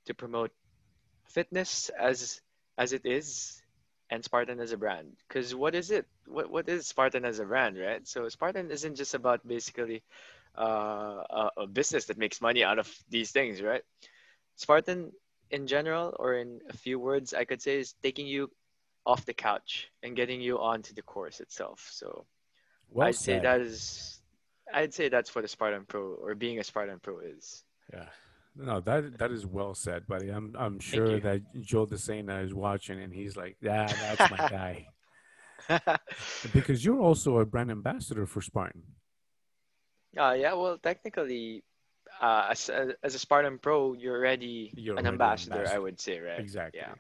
[0.06, 0.52] to promote
[1.26, 2.42] fitness as
[2.78, 3.62] as it is
[4.10, 5.16] and Spartan as a brand.
[5.28, 6.06] Because what is it?
[6.28, 8.08] What what is Spartan as a brand, right?
[8.08, 10.04] So Spartan isn't just about basically
[10.58, 13.84] uh, a, a business that makes money out of these things, right?
[14.56, 15.12] Spartan,
[15.50, 18.50] in general, or in a few words, I could say is taking you
[19.06, 21.88] off the couch and getting you onto the course itself.
[21.92, 22.26] So
[22.90, 23.24] well I'd said.
[23.24, 24.22] say that is,
[24.74, 27.64] I'd say that's what a Spartan Pro or being a Spartan Pro is.
[27.92, 28.06] Yeah.
[28.56, 30.30] No, that that is well said, buddy.
[30.30, 34.88] I'm I'm sure that Joe DeSena is watching and he's like, yeah, that's my guy.
[36.54, 38.84] because you're also a brand ambassador for Spartan.
[40.18, 41.64] Uh, yeah, well, technically,
[42.22, 46.00] uh, as, as a Spartan Pro, you're already you're an already ambassador, ambassador, I would
[46.00, 46.40] say, right?
[46.40, 46.82] Exactly.
[46.82, 46.94] Yeah.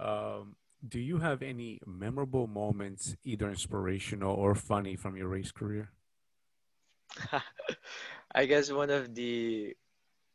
[0.00, 5.90] Um, do you have any memorable moments, either inspirational or funny, from your race career?
[8.34, 9.76] I guess one of the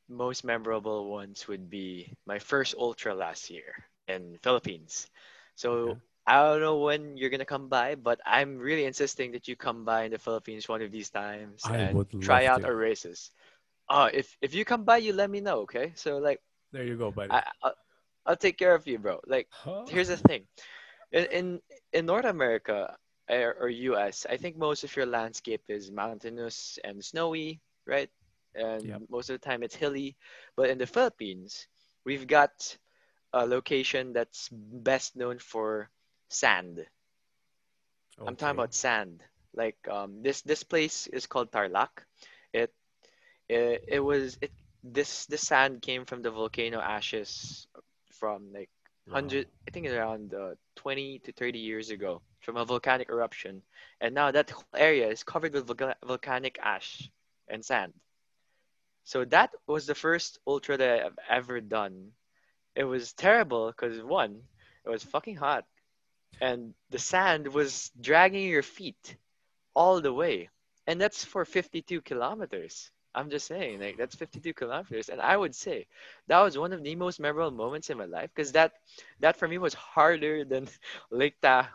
[0.10, 5.08] most memorable ones would be my first ultra last year in Philippines.
[5.56, 9.56] So I don't know when you're gonna come by, but I'm really insisting that you
[9.56, 12.68] come by in the Philippines one of these times I and try out to.
[12.68, 13.32] our races.
[13.90, 15.92] Uh, if if you come by, you let me know, okay?
[15.96, 16.40] So like,
[16.72, 17.32] there you go, buddy.
[17.32, 17.76] I, I'll,
[18.26, 19.20] I'll take care of you, bro.
[19.28, 19.84] Like, huh?
[19.90, 20.48] here's the thing,
[21.12, 22.96] in, in in North America
[23.30, 28.10] or, or U.S., I think most of your landscape is mountainous and snowy, right?
[28.56, 29.02] And yep.
[29.10, 30.16] most of the time it's hilly.
[30.56, 31.68] But in the Philippines,
[32.06, 32.78] we've got
[33.34, 35.90] a location that's best known for
[36.34, 36.86] sand.
[38.20, 38.28] Okay.
[38.28, 39.24] I'm talking about sand.
[39.56, 42.06] Like um, this this place is called Tarlac.
[42.54, 42.74] It
[43.50, 44.52] it, it was it
[44.84, 47.68] this this sand came from the volcano ashes
[48.12, 48.70] from like
[49.08, 49.14] wow.
[49.14, 53.62] 100 I think around uh, 20 to 30 years ago from a volcanic eruption.
[54.02, 55.68] And now that whole area is covered with
[56.06, 57.10] volcanic ash
[57.48, 57.94] and sand.
[59.06, 62.12] So that was the first ultra that I've ever done.
[62.76, 64.42] It was terrible because one,
[64.86, 65.66] it was fucking hot
[66.44, 69.18] and the sand was dragging your feet
[69.76, 70.50] all the way.
[70.88, 72.92] And that's for 52 kilometers.
[73.16, 75.10] I'm just saying like that's 52 kilometers.
[75.10, 75.88] And i would say
[76.28, 78.74] that was one of the most memorable moments in my life because that
[79.22, 80.68] that for me was harder than
[81.12, 81.70] lake Ta-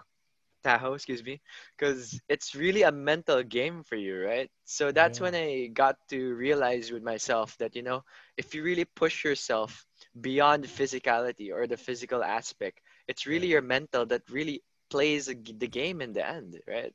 [0.64, 1.40] tahoe excuse me
[1.78, 4.50] because it's really a mental game for you right?
[4.64, 5.28] So that's yeah.
[5.28, 8.04] when i got to realize with myself that you know
[8.36, 9.86] if you really push yourself
[10.20, 16.00] beyond physicality or the physical aspect it's really your mental that really plays the game
[16.00, 16.94] in the end, right?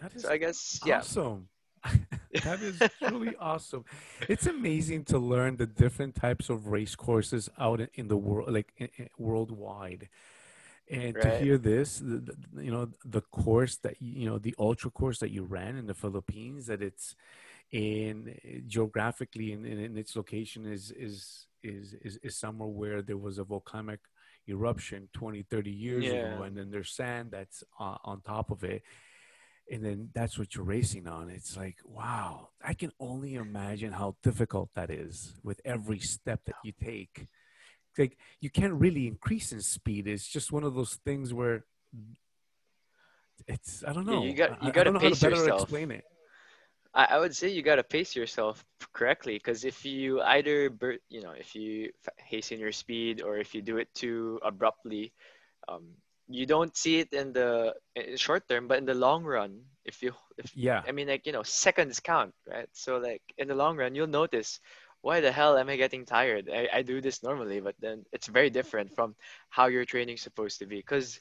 [0.00, 0.98] That is so I guess yeah.
[0.98, 1.48] Awesome.
[2.44, 3.84] that is truly awesome.
[4.28, 8.72] It's amazing to learn the different types of race courses out in, the world, like
[8.78, 10.08] in, in, worldwide.
[10.90, 11.24] And right.
[11.24, 12.18] to hear this, the,
[12.52, 15.86] the, you know, the course that you know, the ultra course that you ran in
[15.86, 17.14] the Philippines, that it's
[17.70, 23.38] in geographically in, in, its location is, is is is is somewhere where there was
[23.38, 24.00] a volcanic
[24.48, 26.12] eruption 20 30 years yeah.
[26.12, 28.82] ago and then there's sand that's uh, on top of it
[29.70, 31.30] and then that's what you're racing on.
[31.30, 36.56] It's like wow i can only imagine how difficult that is with every step that
[36.64, 37.28] you take.
[37.96, 40.08] Like you can't really increase in speed.
[40.08, 41.64] It's just one of those things where
[43.46, 44.22] it's i don't know.
[44.22, 45.62] yeah, you got you got to pace yourself.
[45.62, 46.04] explain it
[46.94, 50.70] I, I would say you got to pace yourself correctly because if you either
[51.08, 55.12] you know if you hasten your speed or if you do it too abruptly
[55.68, 55.82] um,
[56.28, 60.02] you don't see it in the in short term but in the long run if
[60.02, 60.82] you if yeah.
[60.86, 62.68] I mean like you know seconds count right?
[62.72, 64.60] So like in the long run you'll notice
[65.00, 66.48] why the hell am i getting tired?
[66.50, 69.16] I, I do this normally but then it's very different from
[69.50, 71.20] how your training's supposed to be because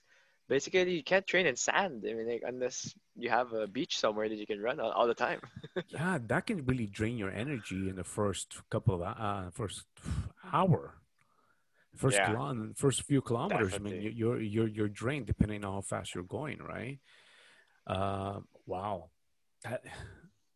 [0.49, 4.27] basically you can't train in sand i mean like unless you have a beach somewhere
[4.27, 5.39] that you can run all, all the time
[5.89, 9.86] yeah that can really drain your energy in the first couple of uh first
[10.51, 10.95] hour
[11.95, 12.53] first yeah.
[12.75, 13.71] First few kilometers.
[13.71, 13.99] Definitely.
[13.99, 16.99] I mean, you're you're you're drained depending on how fast you're going, right?
[17.86, 19.10] Uh, wow,
[19.63, 19.84] that,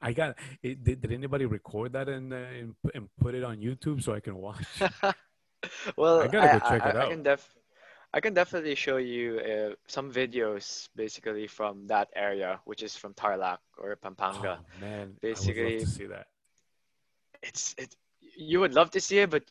[0.02, 0.38] I got.
[0.64, 4.14] It, did, did anybody record that and, uh, and and put it on YouTube so
[4.14, 4.66] I can watch?
[5.98, 7.06] well, I gotta go I, check I, it out.
[7.06, 7.56] I can def-
[8.14, 13.14] I can definitely show you uh, some videos basically from that area, which is from
[13.14, 14.60] Tarlac or Pampanga.
[14.62, 16.28] Oh, man, basically, I would love to see that.
[17.44, 17.96] It's it.
[18.36, 19.44] You would love to see it, but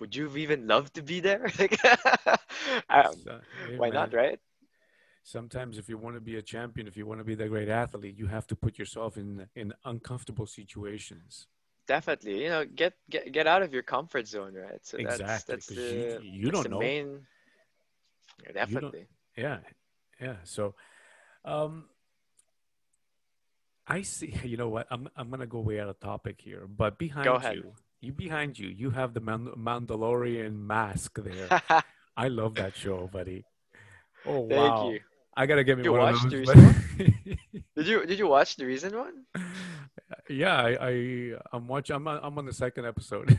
[0.00, 1.44] would you even love to be there?
[2.90, 3.14] um,
[3.68, 3.94] hey, why man.
[3.94, 4.38] not, right?
[5.22, 7.68] Sometimes, if you want to be a champion, if you want to be the great
[7.68, 11.46] athlete, you have to put yourself in in uncomfortable situations.
[11.86, 14.80] Definitely, you know, get get get out of your comfort zone, right?
[14.82, 16.78] So exactly, that's, that's the you, you that's don't know.
[16.80, 17.26] Main...
[18.44, 19.06] Yeah, definitely.
[19.36, 19.58] Yeah,
[20.20, 20.36] yeah.
[20.44, 20.74] So,
[21.44, 21.86] um,
[23.86, 24.34] I see.
[24.44, 24.86] You know what?
[24.90, 28.68] I'm I'm gonna go way out of topic here, but behind you, you behind you,
[28.68, 31.62] you have the Mandalorian mask there.
[32.16, 33.44] I love that show, buddy.
[34.26, 34.90] Oh Thank wow!
[34.90, 35.00] You.
[35.36, 36.48] I gotta get me you one of those.
[37.76, 39.24] did you Did you watch the recent one?
[40.28, 41.96] Yeah, I, I I'm watching.
[41.96, 43.38] I'm I'm on the second episode.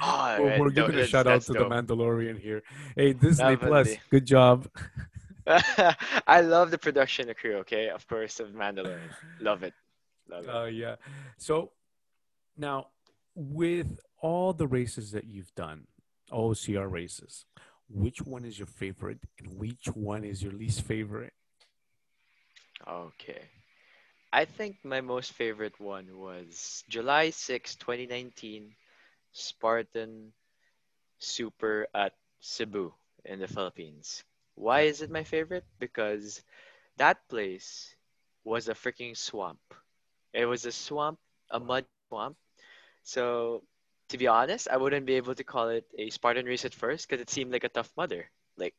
[0.00, 1.68] Oh, we're, we're giving no, a shout out to dope.
[1.68, 2.62] the Mandalorian here.
[2.96, 4.68] Hey, Disney Plus, good job.
[6.26, 7.56] I love the production crew.
[7.56, 9.10] Okay, of course, of Mandalorian.
[9.40, 9.74] Love it.
[10.28, 10.50] Love it.
[10.52, 10.96] Oh uh, yeah.
[11.38, 11.72] So
[12.56, 12.88] now
[13.34, 15.86] with all the races that you've done,
[16.32, 17.46] OCR races,
[17.88, 21.32] which one is your favorite and which one is your least favorite?
[22.86, 23.40] Okay.
[24.32, 28.74] I think my most favorite one was July 6, 2019,
[29.32, 30.32] Spartan
[31.18, 32.92] Super at Cebu
[33.24, 34.24] in the Philippines.
[34.54, 35.64] Why is it my favorite?
[35.78, 36.42] Because
[36.96, 37.94] that place
[38.44, 39.60] was a freaking swamp.
[40.32, 41.18] It was a swamp,
[41.50, 42.36] a mud swamp
[43.02, 43.62] so,
[44.08, 47.08] to be honest, I wouldn't be able to call it a Spartan race at first
[47.08, 48.74] because it seemed like a Tough Mudder, like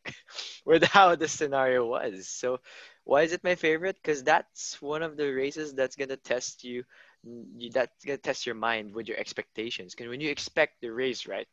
[0.66, 2.28] the, how the scenario was.
[2.30, 2.60] So,
[3.04, 3.96] why is it my favorite?
[4.02, 6.84] Because that's one of the races that's gonna test you.
[7.24, 9.94] That's gonna test your mind with your expectations.
[9.96, 11.48] Because when you expect the race, right,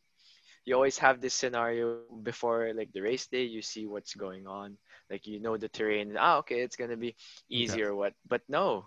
[0.65, 3.23] you always have this scenario before like the race day.
[3.23, 4.63] You see what's going on,
[4.97, 6.17] like you know the terrain.
[6.19, 7.15] Ah, okay, it's gonna be
[7.49, 8.15] easy or what.
[8.27, 8.87] But no,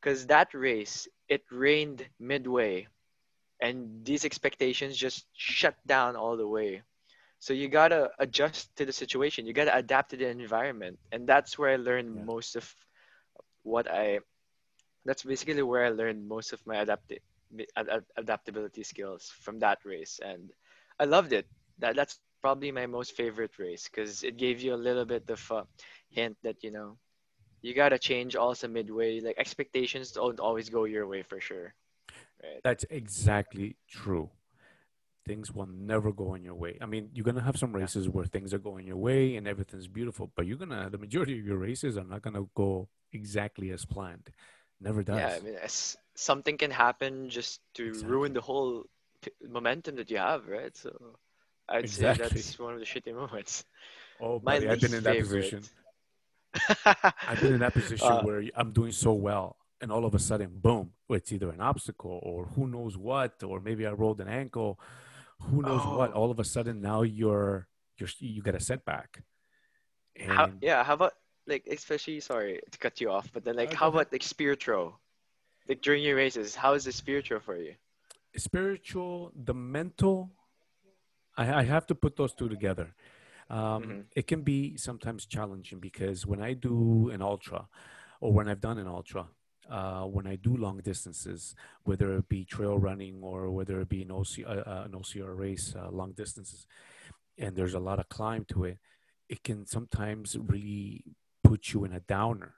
[0.00, 2.86] because that race it rained midway
[3.60, 6.82] and these expectations just shut down all the way
[7.38, 11.58] so you gotta adjust to the situation you gotta adapt to the environment and that's
[11.58, 12.24] where i learned yeah.
[12.24, 12.74] most of
[13.62, 14.18] what i
[15.06, 17.20] that's basically where i learned most of my adapti-
[17.76, 20.52] ad- adaptability skills from that race and
[21.00, 21.46] i loved it
[21.78, 25.42] that that's probably my most favorite race because it gave you a little bit of
[25.52, 25.64] a
[26.10, 26.98] hint that you know
[27.62, 31.74] you gotta change also midway like expectations don't always go your way for sure
[32.42, 32.62] Right.
[32.64, 34.30] That's exactly true.
[35.26, 36.78] Things will never go in your way.
[36.80, 39.88] I mean, you're gonna have some races where things are going your way and everything's
[39.88, 43.84] beautiful, but you're gonna the majority of your races are not gonna go exactly as
[43.84, 44.30] planned.
[44.80, 45.18] Never does.
[45.18, 45.56] Yeah, I mean,
[46.14, 48.10] something can happen just to exactly.
[48.10, 48.84] ruin the whole
[49.22, 50.76] p- momentum that you have, right?
[50.76, 50.90] So,
[51.68, 52.28] I'd exactly.
[52.28, 53.64] say that's one of the shitty moments.
[54.20, 55.42] Oh, buddy, I've been in that favorite.
[55.42, 55.62] position.
[57.28, 60.18] I've been in that position uh, where I'm doing so well and all of a
[60.18, 64.28] sudden, boom, it's either an obstacle or who knows what, or maybe I rolled an
[64.28, 64.80] ankle,
[65.40, 65.98] who knows oh.
[65.98, 66.12] what.
[66.12, 69.22] All of a sudden, now you're you're you get a setback.
[70.16, 71.12] And how, yeah, how about
[71.46, 74.98] like especially sorry to cut you off, but then like how about like spiritual?
[75.68, 77.74] Like during your races, how is the spiritual for you?
[78.36, 80.30] Spiritual, the mental.
[81.36, 82.94] I, I have to put those two together.
[83.48, 84.00] Um, mm-hmm.
[84.14, 87.66] It can be sometimes challenging because when I do an ultra,
[88.20, 89.26] or when I've done an ultra,
[89.70, 91.54] uh, when I do long distances,
[91.84, 95.36] whether it be trail running or whether it be an, OC, uh, uh an OCR
[95.36, 96.66] race, uh, long distances,
[97.38, 98.78] and there's a lot of climb to it,
[99.28, 101.04] it can sometimes really
[101.48, 102.54] put you in a downer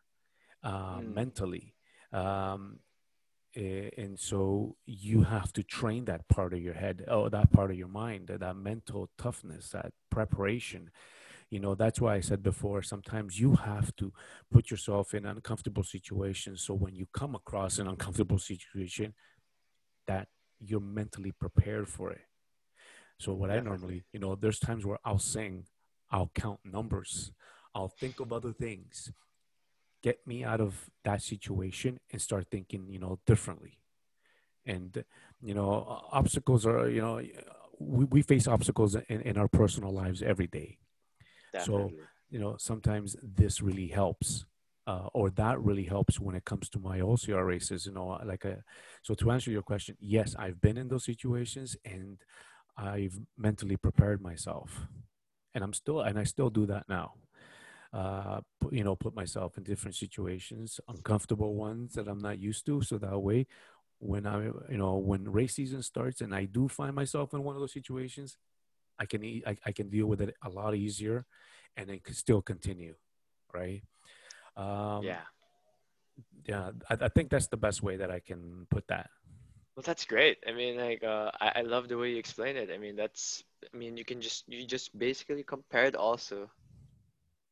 [0.63, 1.15] uh, mm.
[1.15, 1.75] mentally.
[2.13, 2.81] Um,
[3.55, 7.77] and so you have to train that part of your head, oh, that part of
[7.77, 10.91] your mind, that mental toughness, that preparation
[11.51, 14.13] you know that's why i said before sometimes you have to
[14.51, 19.15] put yourself in uncomfortable situations so when you come across an uncomfortable situation
[20.07, 20.29] that
[20.61, 22.21] you're mentally prepared for it
[23.19, 25.65] so what i normally you know there's times where i'll sing
[26.11, 27.33] i'll count numbers
[27.79, 29.13] i'll think of other things
[30.03, 33.79] get me out of that situation and start thinking you know differently
[34.67, 35.05] and
[35.41, 35.73] you know
[36.13, 37.21] obstacles are you know
[37.81, 40.79] we, we face obstacles in, in our personal lives every day
[41.53, 41.97] Definitely.
[41.97, 44.45] So, you know, sometimes this really helps.
[44.87, 48.47] Uh, or that really helps when it comes to my OCR races, you know, like
[48.47, 48.65] a,
[49.03, 52.17] so to answer your question, yes, I've been in those situations and
[52.75, 54.87] I've mentally prepared myself
[55.55, 57.13] and I'm still, and I still do that now.
[57.91, 62.83] Uh, you know, put myself in different situations, uncomfortable ones that I'm not used to.
[62.83, 63.47] So that way,
[63.99, 67.57] when I, you know, when race season starts and I do find myself in one
[67.57, 68.37] of those situations,
[68.99, 71.25] I can I, I can deal with it a lot easier,
[71.79, 72.95] and then still continue,
[73.55, 73.83] right?
[74.55, 75.25] Um, yeah,
[76.45, 76.73] yeah.
[76.91, 79.09] I, I think that's the best way that I can put that.
[79.77, 80.39] Well, that's great.
[80.47, 82.69] I mean, like, uh, I, I love the way you explain it.
[82.69, 86.51] I mean, that's, I mean, you can just, you just basically compared also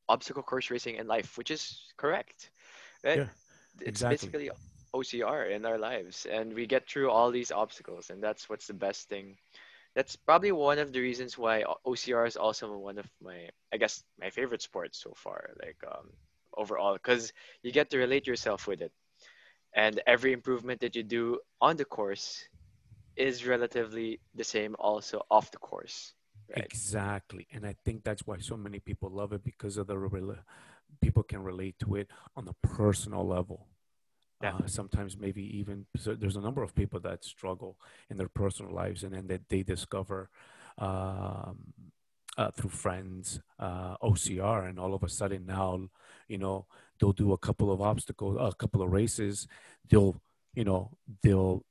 [0.08, 2.50] obstacle course racing in life, which is correct.
[3.04, 3.18] Right?
[3.18, 3.28] Yeah,
[3.80, 4.30] it's exactly.
[4.30, 4.50] basically
[4.94, 8.74] OCR in our lives, and we get through all these obstacles, and that's what's the
[8.74, 9.36] best thing
[9.96, 14.04] that's probably one of the reasons why OCR is also one of my, I guess,
[14.20, 15.50] my favorite sports so far.
[15.62, 16.10] Like um,
[16.56, 18.92] overall, because you get to relate yourself with it,
[19.74, 22.44] and every improvement that you do on the course
[23.16, 26.14] is relatively the same also off the course.
[26.48, 26.64] Right?
[26.64, 29.96] Exactly, and I think that's why so many people love it because of the
[31.00, 33.66] people can relate to it on a personal level.
[34.42, 37.78] Uh, sometimes maybe even so there's a number of people that struggle
[38.10, 40.28] in their personal lives and then that they discover
[40.76, 41.72] um,
[42.36, 45.88] uh, through friends uh, OCR and all of a sudden now
[46.28, 46.66] you know
[47.00, 49.48] they'll do a couple of obstacles a couple of races
[49.88, 50.20] they'll
[50.54, 50.90] you know
[51.22, 51.64] they'll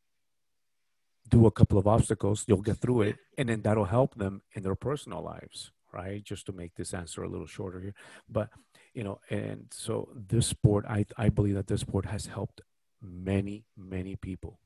[1.30, 4.64] do a couple of obstacles you'll get through it and then that'll help them in
[4.64, 6.24] their personal lives right?
[6.24, 7.96] Just to make this answer a little shorter here.
[8.30, 8.50] But
[8.94, 12.62] you know and so this sport i i believe that this sport has helped
[13.02, 14.58] many many people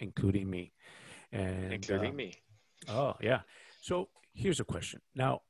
[0.00, 0.72] including me.
[1.30, 2.34] And including uh, me.
[2.88, 3.40] oh yeah.
[3.80, 5.00] So here's a question.
[5.14, 5.42] Now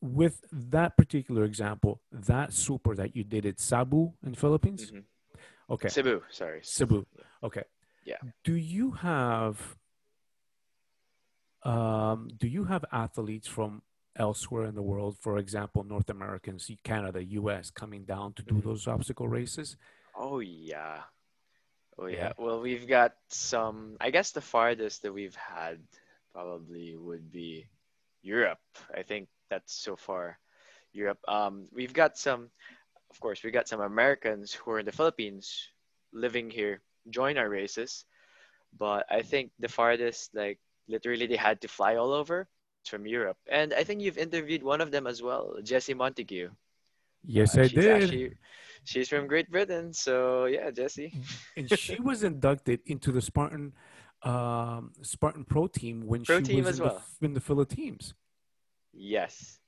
[0.00, 4.92] with that particular example that super that you did at cebu in philippines?
[4.92, 5.72] Mm-hmm.
[5.74, 5.88] okay.
[5.88, 6.60] Cebu sorry.
[6.62, 7.04] Cebu.
[7.42, 7.64] Okay
[8.08, 9.76] yeah do you have
[11.64, 13.82] um, do you have athletes from
[14.18, 18.68] elsewhere in the world, for example, North Americans, Canada, US, coming down to do mm-hmm.
[18.68, 19.76] those obstacle races?
[20.16, 21.02] Oh, yeah.
[21.98, 22.16] Oh, yeah.
[22.16, 22.32] yeah.
[22.38, 25.78] Well, we've got some, I guess the farthest that we've had
[26.32, 27.66] probably would be
[28.22, 28.58] Europe.
[28.94, 30.38] I think that's so far
[30.92, 31.18] Europe.
[31.26, 32.50] Um, we've got some,
[33.10, 35.68] of course, we've got some Americans who are in the Philippines
[36.12, 38.04] living here, join our races.
[38.78, 42.48] But I think the farthest, like, literally they had to fly all over
[42.86, 43.36] from Europe.
[43.50, 46.50] And I think you've interviewed one of them as well, Jesse Montague.
[47.24, 48.02] Yes, uh, I did.
[48.02, 48.32] Actually,
[48.84, 49.92] she's from Great Britain.
[49.92, 51.12] So, yeah, Jesse.
[51.56, 53.72] and she was inducted into the Spartan
[54.22, 57.02] um, Spartan Pro team when Pro she team was in, well.
[57.20, 58.14] the, in the Philippines.
[58.92, 59.58] Yes.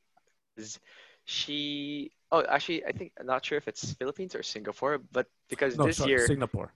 [1.25, 5.77] She, oh, actually, I think, I'm not sure if it's Philippines or Singapore, but because
[5.77, 6.27] no, this sorry, year.
[6.27, 6.73] Singapore.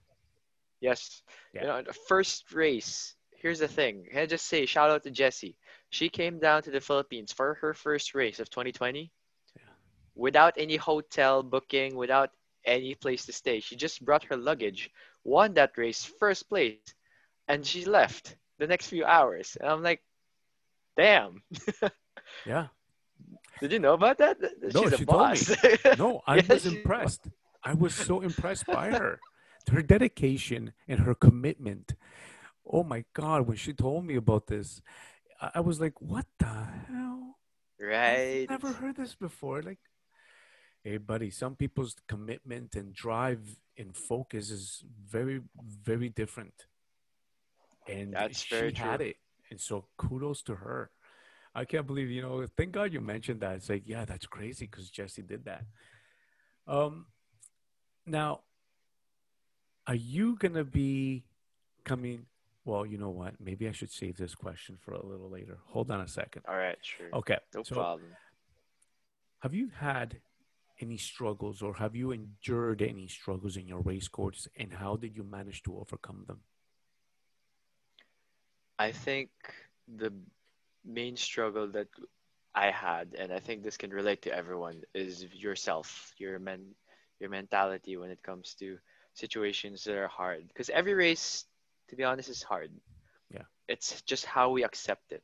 [0.81, 1.21] Yes.
[1.53, 1.61] Yeah.
[1.61, 4.05] You know, the first race, here's the thing.
[4.09, 5.57] Can I just say, shout out to Jessie
[5.95, 9.11] she came down to the Philippines for her first race of 2020
[9.55, 9.61] yeah.
[10.15, 12.31] without any hotel booking, without
[12.65, 13.61] any place to stay.
[13.61, 14.91] She just brought her luggage,
[15.23, 16.79] won that race, first place,
[17.47, 19.57] and she left the next few hours.
[19.59, 20.01] And I'm like,
[20.97, 21.41] damn.
[22.45, 22.67] yeah.
[23.61, 24.37] Did you know about that?
[24.73, 25.95] No, She's she told me.
[25.97, 27.27] No, I yeah, was impressed.
[27.63, 29.19] I was so impressed by her.
[29.71, 31.95] Her dedication and her commitment.
[32.65, 34.81] Oh my God, when she told me about this,
[35.53, 37.37] I was like, what the hell?
[37.79, 38.47] Right.
[38.49, 39.61] I've never heard this before.
[39.61, 39.79] Like,
[40.83, 45.41] hey, buddy, some people's commitment and drive and focus is very,
[45.83, 46.67] very different.
[47.87, 49.07] And That's she very had true.
[49.07, 49.17] it.
[49.51, 50.89] And so kudos to her.
[51.53, 53.55] I can't believe, you know, thank God you mentioned that.
[53.55, 55.63] It's like, yeah, that's crazy because Jesse did that.
[56.67, 57.05] Um,
[58.05, 58.41] now,
[59.87, 61.23] are you going to be
[61.83, 62.25] coming?
[62.63, 63.35] Well, you know what?
[63.39, 65.57] Maybe I should save this question for a little later.
[65.67, 66.43] Hold on a second.
[66.47, 67.09] All right, sure.
[67.13, 67.37] Okay.
[67.53, 68.09] No So, problem.
[69.39, 70.17] have you had
[70.81, 75.15] any struggles or have you endured any struggles in your race course and how did
[75.15, 76.39] you manage to overcome them?
[78.77, 79.29] I think
[79.87, 80.11] the
[80.83, 81.87] main struggle that
[82.53, 86.75] I had, and I think this can relate to everyone, is yourself, your men,
[87.19, 88.77] your mentality when it comes to
[89.15, 90.47] situations that are hard.
[90.47, 91.45] Because every race,
[91.89, 92.71] to be honest, is hard.
[93.33, 93.43] Yeah.
[93.67, 95.23] It's just how we accept it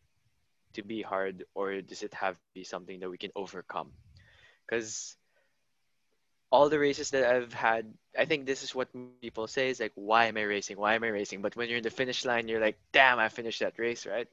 [0.74, 3.92] to be hard, or does it have to be something that we can overcome?
[4.66, 5.16] Because
[6.52, 8.90] all the races that I've had, I think this is what
[9.22, 10.78] people say is like, why am I racing?
[10.78, 11.42] Why am I racing?
[11.42, 14.28] But when you're in the finish line, you're like, damn, I finished that race, right?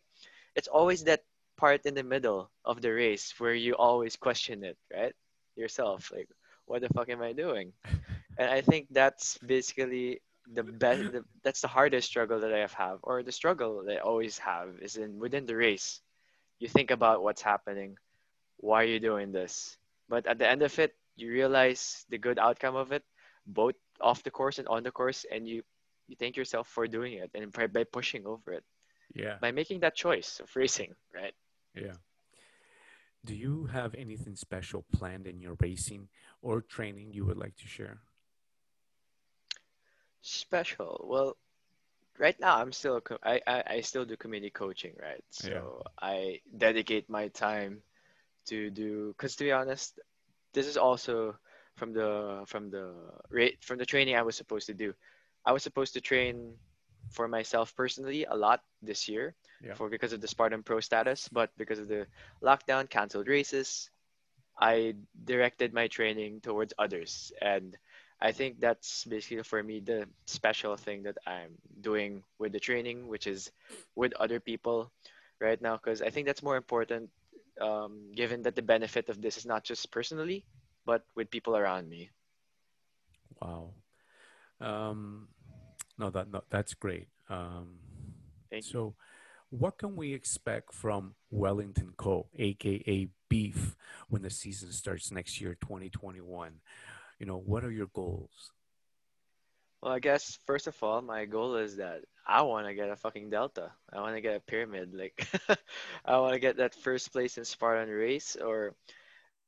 [0.55, 1.23] It's always that
[1.57, 5.15] part in the middle of the race where you always question it, right?
[5.57, 6.29] Yourself, like,
[6.67, 7.73] what the fuck am I doing?
[8.39, 11.13] And I think that's basically the best.
[11.13, 14.39] The, that's the hardest struggle that I have, have, or the struggle that I always
[14.39, 16.01] have is in within the race.
[16.59, 17.99] You think about what's happening.
[18.59, 19.77] Why are you doing this?
[20.09, 23.03] But at the end of it, you realize the good outcome of it,
[23.47, 25.63] both off the course and on the course, and you
[26.07, 28.65] you thank yourself for doing it and by, by pushing over it,
[29.15, 29.37] Yeah.
[29.43, 31.35] by making that choice of racing, right?
[31.75, 32.01] Yeah.
[33.27, 36.09] Do you have anything special planned in your racing
[36.41, 38.01] or training you would like to share?
[40.23, 41.05] Special.
[41.09, 41.37] Well,
[42.19, 45.23] right now I'm still a co- I, I I still do community coaching, right?
[45.43, 45.63] Yeah.
[45.69, 47.83] So I dedicate my time
[48.47, 49.99] to do because to be honest,
[50.53, 51.37] this is also
[51.77, 52.95] from the from the
[53.31, 54.95] rate from the training I was supposed to do.
[55.45, 56.57] I was supposed to train
[57.11, 59.77] for myself personally a lot this year Yeah.
[59.77, 62.07] for because of the Spartan Pro status, but because of the
[62.43, 63.91] lockdown, canceled races,
[64.59, 64.95] I
[65.25, 67.33] directed my training towards others.
[67.41, 67.77] And
[68.21, 73.07] I think that's basically for me the special thing that I'm doing with the training,
[73.07, 73.51] which is
[73.95, 74.91] with other people
[75.41, 77.11] right now, because I think that's more important,
[77.61, 80.45] um, given that the benefit of this is not just personally,
[80.85, 82.11] but with people around me.
[83.41, 83.71] Wow.
[84.61, 85.29] Um,
[85.97, 87.07] no, that no, that's great.
[87.29, 87.79] Um,
[88.61, 88.95] so,
[89.51, 93.77] what can we expect from Wellington Co., aka Beef,
[94.09, 96.55] when the season starts next year, 2021?
[97.19, 98.53] You know, what are your goals?
[99.83, 102.97] Well, I guess first of all, my goal is that I want to get a
[102.97, 103.73] fucking Delta.
[103.93, 104.95] I want to get a pyramid.
[104.95, 105.27] Like,
[106.05, 108.75] I want to get that first place in Spartan race, or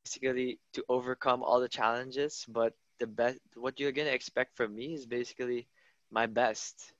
[0.05, 2.45] basically to overcome all the challenges.
[2.49, 5.69] But the best, what you're gonna expect from me is basically
[6.11, 6.93] my best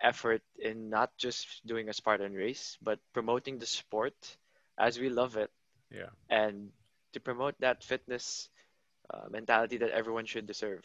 [0.00, 4.14] effort in not just doing a Spartan race, but promoting the sport
[4.78, 5.50] as we love it,
[5.90, 6.70] Yeah, and
[7.12, 8.48] to promote that fitness
[9.10, 10.84] uh, mentality that everyone should deserve.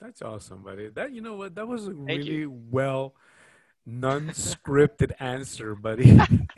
[0.00, 0.88] that's awesome, buddy.
[0.88, 1.54] That you know what?
[1.54, 2.34] That was a Thank you.
[2.34, 3.14] really well
[3.86, 6.18] non-scripted answer, buddy.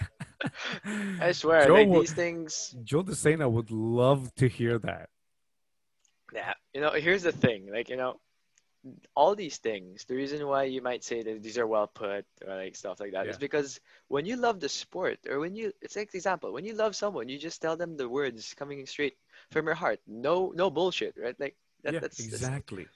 [1.19, 2.77] I swear, Joe, like these things.
[2.85, 5.09] Joe DeSena would love to hear that.
[6.33, 7.71] Yeah, you know, here's the thing.
[7.73, 8.21] Like, you know,
[9.15, 12.55] all these things, the reason why you might say that these are well put or
[12.57, 15.73] like stuff like that Yeah, is because when you love the sport or when you,
[15.83, 19.17] it's like example, when you love someone, you just tell them the words coming straight
[19.51, 20.01] from your heart.
[20.07, 21.39] No, no bullshit, right?
[21.39, 22.87] Like that, yeah, that's that's exactly,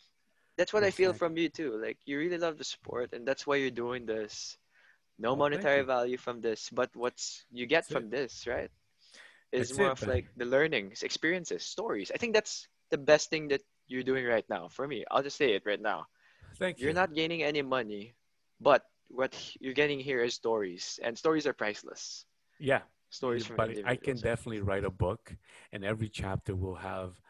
[0.56, 1.78] that's what I feel from you too.
[1.80, 4.56] Like you really love the sport and that's why you're doing this.
[5.18, 8.04] No Oh, monetary value from this, but what's you get That's it.
[8.04, 8.70] from this, right?
[9.52, 10.12] Is That's more it, of buddy.
[10.12, 12.10] like the learnings, experiences, stories.
[12.12, 15.04] I think that's the best thing that you're doing right now for me.
[15.10, 16.06] I'll just say it right now.
[16.58, 16.86] Thank you.
[16.86, 16.94] You're you.
[16.94, 18.14] not gaining any money,
[18.60, 22.26] but what you're getting here is stories, and stories are priceless.
[22.58, 22.82] Yeah,
[23.14, 25.36] Stories but I can definitely write a book,
[25.72, 27.20] and every chapter will have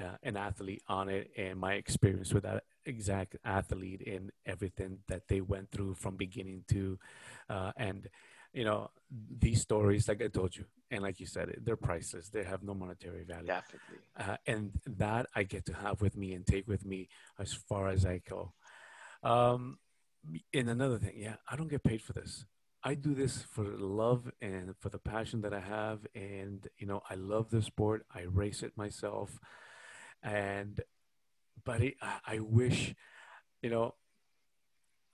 [0.00, 5.28] uh, an athlete on it and my experience with that exact athlete and everything that
[5.28, 6.98] they went through from beginning to
[7.50, 8.08] uh, and
[8.52, 8.90] you know
[9.38, 12.28] these stories like i told you and like you said they're priceless.
[12.28, 13.46] They have no monetary value.
[13.46, 13.98] Definitely.
[14.18, 17.08] uh, and that i get to have with me and take with me
[17.38, 18.52] as far as i go.
[19.22, 19.78] Um,
[20.52, 22.44] and another thing, yeah, I don't get paid for this.
[22.86, 27.02] I do this for love and for the passion that I have, and you know,
[27.10, 28.06] I love the sport.
[28.14, 29.40] I race it myself,
[30.22, 30.80] and
[31.64, 32.94] but it, I, I wish,
[33.60, 33.96] you know,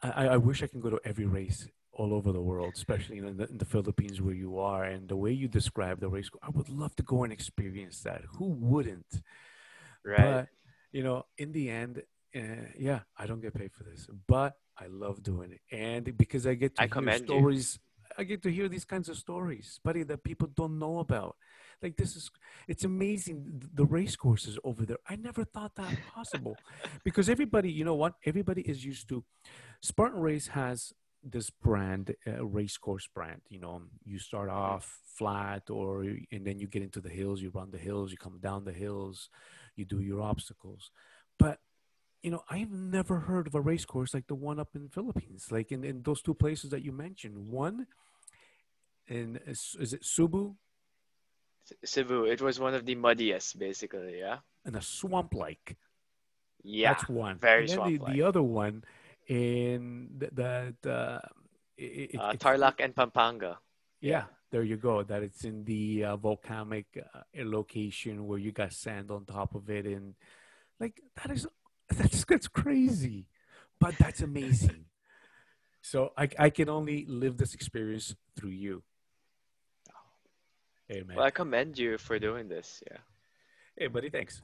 [0.02, 3.38] I, I wish I can go to every race all over the world, especially in
[3.38, 6.28] the, in the, Philippines where you are, and the way you describe the race.
[6.42, 8.20] I would love to go and experience that.
[8.36, 9.22] Who wouldn't?
[10.04, 10.18] Right.
[10.18, 10.48] But
[10.92, 12.02] you know, in the end,
[12.36, 16.46] uh, yeah, I don't get paid for this, but I love doing it, and because
[16.46, 18.14] I get to I hear stories, you.
[18.18, 21.36] I get to hear these kinds of stories, buddy, that people don't know about.
[21.82, 22.30] Like this is,
[22.68, 23.62] it's amazing.
[23.74, 24.98] The race courses over there.
[25.08, 26.56] I never thought that possible,
[27.04, 28.14] because everybody, you know what?
[28.24, 29.24] Everybody is used to.
[29.80, 30.92] Spartan Race has
[31.24, 33.42] this brand, uh, race course brand.
[33.48, 37.42] You know, you start off flat, or and then you get into the hills.
[37.42, 38.10] You run the hills.
[38.10, 39.28] You come down the hills.
[39.74, 40.90] You do your obstacles,
[41.38, 41.58] but
[42.22, 45.48] you know, I've never heard of a race course like the one up in Philippines,
[45.50, 47.36] like in, in those two places that you mentioned.
[47.36, 47.86] One
[49.08, 50.54] in is, is it Cebu?
[51.84, 52.24] Cebu.
[52.24, 54.20] It was one of the muddiest, basically.
[54.20, 54.38] Yeah.
[54.64, 55.76] And a swamp like.
[56.62, 56.94] Yeah.
[56.94, 57.38] That's one.
[57.38, 58.84] Very swamp the, the, other one
[59.26, 61.20] in the, the, the
[61.76, 63.58] it, uh, Tarlac and Pampanga.
[64.00, 65.02] Yeah, there you go.
[65.02, 69.70] That it's in the uh, volcanic uh, location where you got sand on top of
[69.70, 70.14] it, and
[70.80, 71.46] like that is
[71.98, 73.26] that's that's crazy,
[73.80, 74.86] but that's amazing.
[75.80, 78.82] so I I can only live this experience through you.
[80.88, 81.16] Hey man.
[81.16, 82.82] Well, I commend you for doing this.
[82.90, 82.98] Yeah.
[83.76, 84.10] Hey, buddy.
[84.10, 84.42] Thanks.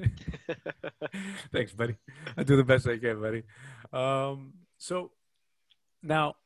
[1.52, 1.96] thanks, buddy.
[2.36, 3.42] I do the best I can, buddy.
[3.92, 5.10] Um, so
[6.02, 6.36] now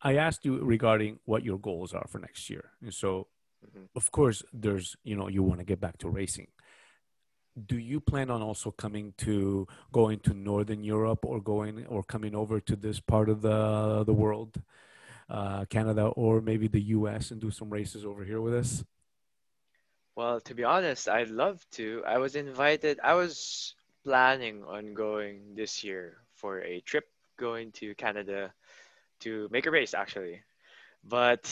[0.00, 2.70] I asked you regarding what your goals are for next year.
[2.80, 3.26] And so,
[3.66, 3.86] mm-hmm.
[3.96, 6.48] of course, there's, you know, you want to get back to racing
[7.66, 12.34] do you plan on also coming to going to northern europe or going or coming
[12.34, 14.60] over to this part of the the world
[15.30, 18.84] uh, canada or maybe the us and do some races over here with us?
[20.16, 22.02] Well to be honest i'd love to.
[22.06, 27.94] I was invited i was planning on going this year for a trip going to
[27.94, 28.52] canada
[29.20, 30.42] to make a race actually.
[31.04, 31.44] But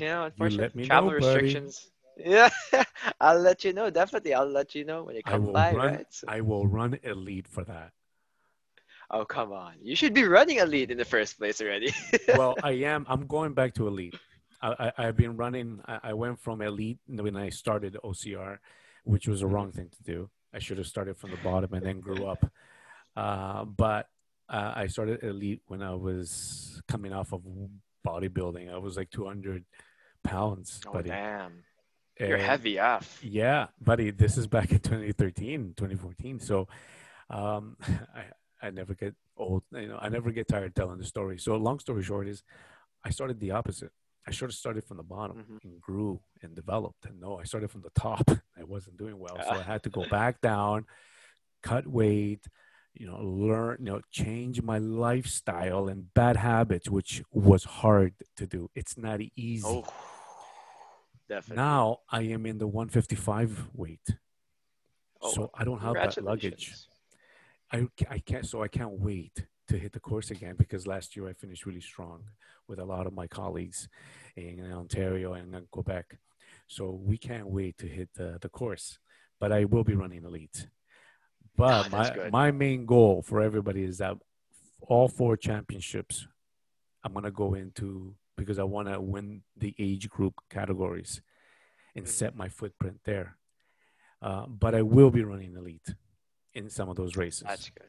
[0.00, 2.50] you know unfortunately you travel know, restrictions yeah,
[3.20, 3.90] I'll let you know.
[3.90, 5.72] Definitely, I'll let you know when you come by.
[5.72, 6.06] Run, right?
[6.10, 6.26] So.
[6.28, 7.92] I will run elite for that.
[9.10, 9.74] Oh come on!
[9.82, 11.94] You should be running elite in the first place already.
[12.28, 13.04] well, I am.
[13.08, 14.14] I'm going back to elite.
[14.62, 15.80] I, I have been running.
[15.86, 18.58] I, I, went from elite when I started OCR,
[19.04, 20.30] which was a wrong thing to do.
[20.54, 22.48] I should have started from the bottom and then grew up.
[23.16, 24.08] Uh, but
[24.48, 27.42] uh, I started elite when I was coming off of
[28.06, 28.72] bodybuilding.
[28.72, 29.64] I was like 200
[30.22, 30.80] pounds.
[30.86, 31.10] Oh buddy.
[31.10, 31.64] damn!
[32.28, 33.20] You're heavy off.
[33.22, 34.10] Yeah, buddy.
[34.10, 36.40] This is back in 2013, 2014.
[36.40, 36.68] So
[37.30, 37.76] um,
[38.14, 39.62] I, I never get old.
[39.72, 41.38] You know, I never get tired telling the story.
[41.38, 42.42] So long story short is
[43.04, 43.90] I started the opposite.
[44.26, 45.56] I should have started from the bottom mm-hmm.
[45.64, 47.06] and grew and developed.
[47.06, 48.30] And no, I started from the top.
[48.58, 49.36] I wasn't doing well.
[49.42, 50.86] So I had to go back down,
[51.62, 52.46] cut weight,
[52.94, 58.46] you know, learn, you know, change my lifestyle and bad habits, which was hard to
[58.46, 58.70] do.
[58.76, 59.64] It's not easy.
[59.66, 59.86] Oh
[61.32, 61.62] Definitely.
[61.62, 64.06] Now I am in the 155 weight.
[65.22, 66.74] Oh, so I don't have that luggage.
[67.72, 71.26] I, I can't, so I can't wait to hit the course again because last year
[71.26, 72.24] I finished really strong
[72.68, 73.88] with a lot of my colleagues
[74.36, 76.18] in Ontario and Quebec.
[76.66, 78.98] So we can't wait to hit the, the course,
[79.40, 80.66] but I will be running elite.
[81.56, 84.18] But oh, my, my main goal for everybody is that
[84.82, 86.26] all four championships,
[87.02, 91.20] I'm going to go into because I want to win the age group categories
[91.94, 92.12] and mm-hmm.
[92.12, 93.36] set my footprint there.
[94.20, 95.94] Uh, but I will be running elite
[96.54, 97.44] in some of those races.
[97.46, 97.88] That's good.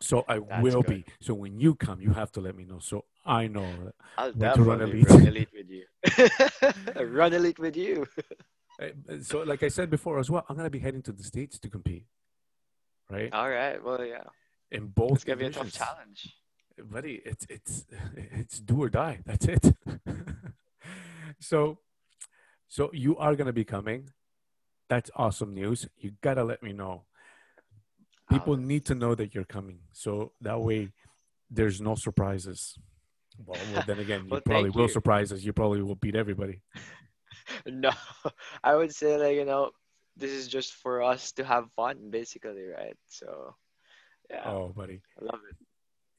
[0.00, 1.04] So I That's will good.
[1.04, 1.04] be.
[1.20, 2.80] So when you come, you have to let me know.
[2.80, 5.08] So I know I'll definitely run elite.
[5.08, 7.06] run elite with you.
[7.06, 8.06] run elite with you.
[9.22, 11.68] so, like I said before as well, I'm gonna be heading to the states to
[11.68, 12.06] compete.
[13.08, 13.32] Right.
[13.32, 13.82] All right.
[13.82, 14.24] Well, yeah.
[14.72, 15.12] In both.
[15.12, 16.34] It's gonna be a tough challenge
[16.90, 19.20] buddy, it's it's it's do or die.
[19.24, 19.74] That's it.
[21.40, 21.78] so,
[22.68, 24.10] so you are gonna be coming.
[24.88, 25.88] That's awesome news.
[25.96, 27.04] You gotta let me know.
[28.30, 28.56] People ah.
[28.56, 30.92] need to know that you're coming, so that way
[31.50, 32.78] there's no surprises.
[33.38, 34.88] Well, well then again, you well, probably will you.
[34.88, 35.42] surprise us.
[35.42, 36.60] You probably will beat everybody.
[37.66, 37.90] no,
[38.62, 39.70] I would say like you know,
[40.16, 42.96] this is just for us to have fun, basically, right?
[43.08, 43.54] So,
[44.30, 44.42] yeah.
[44.46, 45.56] Oh, buddy, I love it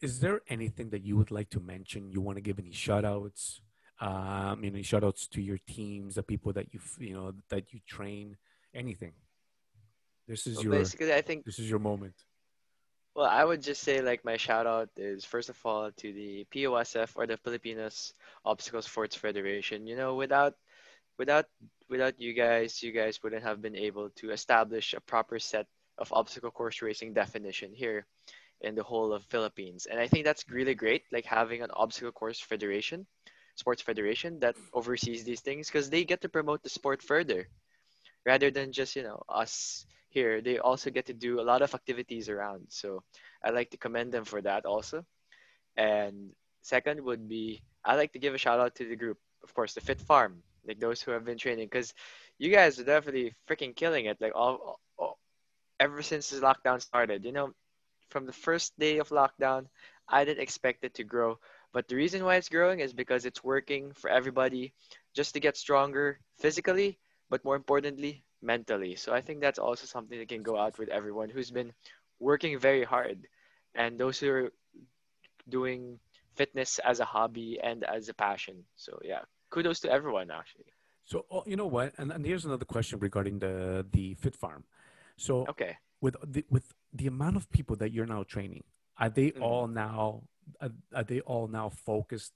[0.04, 2.12] is there anything that you would like to mention?
[2.12, 3.62] You want to give any shout outs?
[4.01, 7.72] Um, you know, shout outs to your teams, the people that you you know that
[7.72, 8.36] you train,
[8.76, 9.14] anything.
[10.28, 11.14] This is well, your basically.
[11.14, 12.16] I think this is your moment.
[13.16, 16.45] Well, I would just say like my shout out is first of all to the
[16.54, 19.88] POSF or the Filipinos Obstacle Sports Federation.
[19.88, 20.56] You know, without
[21.18, 21.45] without
[21.89, 26.12] without you guys, you guys wouldn't have been able to establish a proper set of
[26.12, 28.06] obstacle course racing definition here
[28.64, 29.88] in the whole of Philippines.
[29.89, 33.05] And I think that's really great, like having an obstacle course federation,
[33.55, 37.47] sports federation that oversees these things because they get to promote the sport further
[38.26, 40.41] rather than just, you know, us here.
[40.41, 42.68] They also get to do a lot of activities around.
[42.70, 43.03] So
[43.43, 45.05] I like to commend them for that also.
[45.76, 49.53] And second would be I like to give a shout out to the group, of
[49.53, 51.93] course, the Fit Farm, like those who have been training, because
[52.38, 54.22] you guys are definitely freaking killing it.
[54.22, 55.20] Like all, all,
[55.80, 57.53] ever since this lockdown started, you know,
[58.14, 59.66] from the first day of lockdown,
[60.07, 61.39] I didn't expect it to grow.
[61.74, 64.74] But the reason why it's growing is because it's working for everybody
[65.18, 66.99] just to get stronger physically,
[67.32, 68.95] but more importantly, mentally.
[68.95, 71.74] So I think that's also something that can go out with everyone who's been
[72.20, 73.26] working very hard
[73.74, 74.53] and those who are
[75.49, 75.99] doing
[76.36, 78.64] fitness as a hobby and as a passion.
[78.76, 80.70] So yeah, kudos to everyone actually.
[81.05, 84.64] So oh, you know what, and, and here's another question regarding the the fit farm.
[85.18, 88.63] So okay, with the with the amount of people that you're now training,
[88.97, 89.43] are they mm-hmm.
[89.43, 90.23] all now
[90.61, 92.33] are, are, they all now focused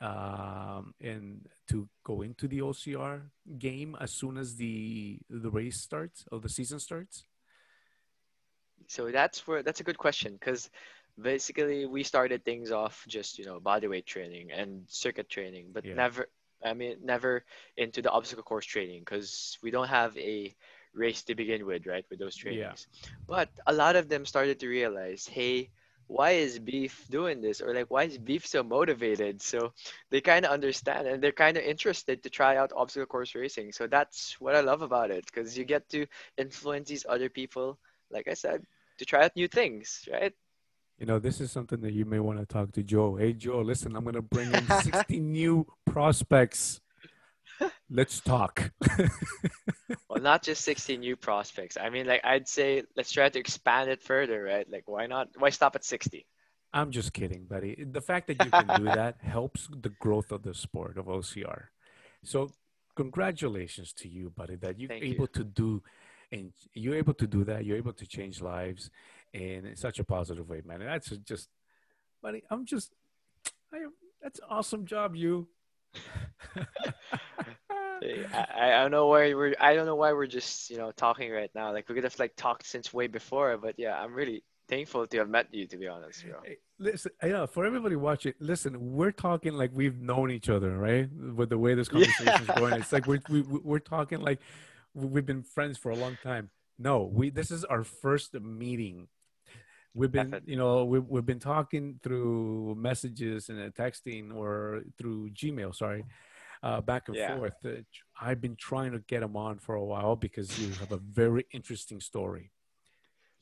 [0.00, 3.22] um, in to go into the OCR
[3.58, 7.24] game as soon as the the race starts or the season starts?
[8.86, 10.68] So that's where that's a good question because
[11.20, 15.94] basically we started things off just you know bodyweight training and circuit training but yeah.
[15.94, 16.28] never
[16.64, 17.44] i mean never
[17.76, 20.52] into the obstacle course training because we don't have a
[20.94, 23.08] race to begin with right with those trainings yeah.
[23.26, 25.68] but a lot of them started to realize hey
[26.06, 29.72] why is beef doing this or like why is beef so motivated so
[30.10, 33.72] they kind of understand and they're kind of interested to try out obstacle course racing
[33.72, 37.78] so that's what i love about it because you get to influence these other people
[38.10, 38.62] like i said
[38.98, 40.34] to try out new things right
[40.98, 43.16] you know, this is something that you may want to talk to Joe.
[43.16, 46.80] Hey, Joe, listen, I'm going to bring in 60 new prospects.
[47.90, 48.70] Let's talk.
[50.08, 51.76] well, not just 60 new prospects.
[51.80, 54.68] I mean, like, I'd say let's try to expand it further, right?
[54.70, 55.28] Like, why not?
[55.38, 56.26] Why stop at 60?
[56.72, 57.84] I'm just kidding, buddy.
[57.84, 61.66] The fact that you can do that helps the growth of the sport of OCR.
[62.24, 62.50] So,
[62.96, 65.34] congratulations to you, buddy, that you're Thank able you.
[65.34, 65.82] to do
[66.32, 67.64] and you're able to do that.
[67.64, 68.90] You're able to change lives
[69.32, 70.80] in such a positive way, man.
[70.80, 71.48] And that's just,
[72.22, 72.92] buddy, I'm just,
[73.72, 73.86] I
[74.22, 75.48] that's awesome job, you.
[78.04, 81.30] I, I don't know why we're I don't know why we're just you know talking
[81.30, 81.72] right now.
[81.72, 85.18] Like we could have like talked since way before, but yeah, I'm really thankful to
[85.18, 85.66] have met you.
[85.66, 86.40] To be honest, bro.
[86.44, 91.08] Hey, listen, yeah, for everybody watching, listen, we're talking like we've known each other, right?
[91.12, 94.40] With the way this conversation is going, it's like we're we, we're talking like
[94.94, 96.50] we've been friends for a long time.
[96.78, 99.08] No, we this is our first meeting
[99.94, 105.74] we've been you know we've, we've been talking through messages and texting or through gmail
[105.74, 106.04] sorry
[106.62, 107.36] uh, back and yeah.
[107.36, 107.70] forth uh,
[108.20, 111.46] i've been trying to get him on for a while because you have a very
[111.52, 112.50] interesting story.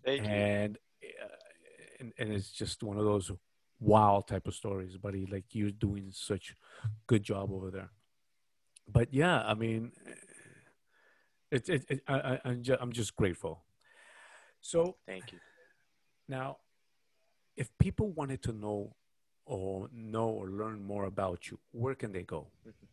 [0.04, 1.26] Thank and, uh,
[2.00, 3.30] and and it's just one of those
[3.80, 6.54] wow type of stories buddy like you're doing such
[7.06, 7.90] good job over there.
[8.88, 9.92] But yeah i mean
[11.50, 13.62] it's it, it, I, I, I'm, just, I'm just grateful.
[14.60, 15.38] So thank you
[16.32, 16.56] now,
[17.56, 18.96] if people wanted to know
[19.44, 22.46] or know or learn more about you, where can they go?
[22.66, 22.86] Mm-hmm.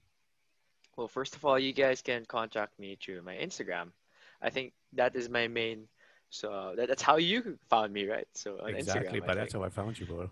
[0.97, 3.95] Well, first of all, you guys can contact me through my Instagram.
[4.41, 5.87] I think that is my main.
[6.29, 8.27] So that, that's how you found me, right?
[8.33, 10.29] So on exactly, Instagram, but that's how I found you, bro.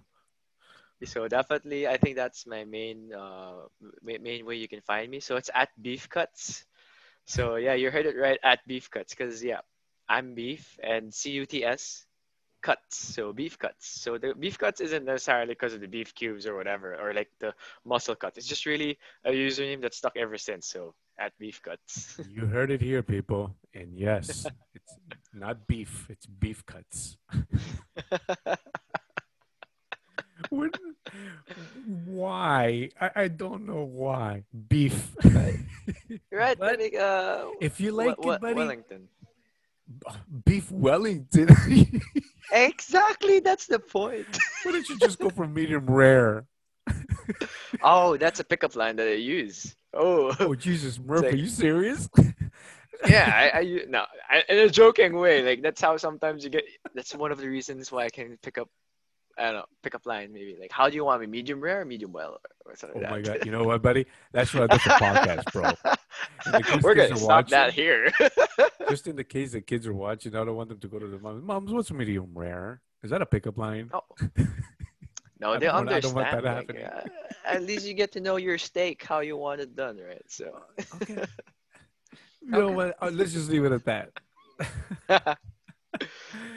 [1.06, 3.70] So definitely, I think that's my main uh,
[4.04, 5.20] main way you can find me.
[5.22, 6.66] So it's at Beef Cuts.
[7.26, 9.62] So yeah, you heard it right at Beef Cuts, because yeah,
[10.10, 12.07] I'm Beef and C U T S
[12.68, 13.88] cuts, so beef cuts.
[14.04, 17.32] So the beef cuts isn't necessarily because of the beef cubes or whatever, or like
[17.40, 17.54] the
[17.86, 18.36] muscle cut.
[18.36, 20.68] It's just really a username that's stuck ever since.
[20.68, 22.20] So at beef cuts.
[22.30, 23.56] you heard it here, people.
[23.74, 24.46] And yes,
[24.76, 24.94] it's
[25.34, 27.16] not beef; it's beef cuts.
[32.04, 32.90] why?
[33.00, 34.44] I, I don't know why.
[34.52, 35.16] Beef.
[36.32, 36.60] right.
[36.60, 38.56] But, uh, if you like w- it, buddy.
[38.60, 39.08] Wellington.
[40.44, 41.48] Beef Wellington.
[42.52, 44.28] exactly, that's the point.
[44.64, 46.46] Why don't you just go for medium rare?
[47.84, 49.76] oh, that's a pickup line that I use.
[49.94, 52.10] Oh, oh Jesus, Murph, like, are you serious?
[53.08, 55.42] yeah, I, I no, I, in a joking way.
[55.44, 56.64] Like that's how sometimes you get.
[56.94, 58.70] That's one of the reasons why I can pick up
[59.38, 60.58] I don't know, pick up line maybe.
[60.60, 61.28] Like, how do you want me?
[61.28, 62.40] Medium rare or medium well?
[62.66, 63.46] Or something oh my god!
[63.46, 64.06] You know what, buddy?
[64.32, 65.72] That's what that's a podcast, bro.
[66.82, 68.12] We're gonna stop watching, that here.
[68.90, 71.08] just in the case the kids are watching, I don't want them to go to
[71.08, 71.46] the mom.
[71.46, 72.82] Moms, what's medium rare?
[73.04, 73.90] Is that a pickup line?
[73.94, 74.02] Oh.
[75.40, 76.44] No, they want, understand.
[76.44, 77.02] Like, uh,
[77.46, 80.24] at least you get to know your steak, how you want it done, right?
[80.28, 80.60] So.
[81.02, 81.24] okay.
[82.42, 82.96] You know what?
[83.02, 84.10] Uh, let's just leave it at that.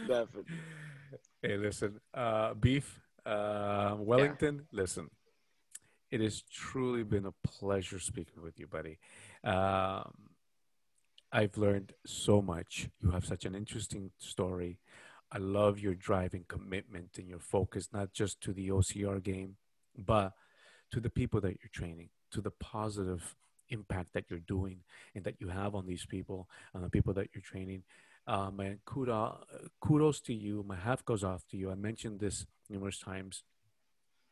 [0.08, 0.44] Definitely.
[1.42, 4.66] Hey, listen, uh, beef, uh, Wellington.
[4.70, 4.80] Yeah.
[4.82, 5.08] Listen,
[6.10, 8.98] it has truly been a pleasure speaking with you, buddy.
[9.42, 10.12] Um,
[11.32, 12.90] I've learned so much.
[13.00, 14.80] You have such an interesting story.
[15.32, 19.56] I love your drive and commitment and your focus, not just to the OCR game,
[19.96, 20.34] but
[20.90, 23.34] to the people that you're training, to the positive
[23.70, 24.80] impact that you're doing
[25.14, 27.82] and that you have on these people and the people that you're training.
[28.30, 29.38] Um, and kudos,
[29.80, 30.64] kudos to you.
[30.66, 31.72] My hat goes off to you.
[31.72, 33.42] I mentioned this numerous times,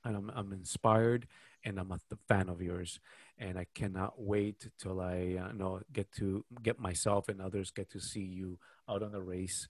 [0.05, 1.27] and I'm, I'm inspired
[1.65, 3.01] and I'm a fan of yours.
[3.39, 7.91] And I cannot wait till I uh, know get to get myself and others get
[7.91, 9.67] to see you out on the race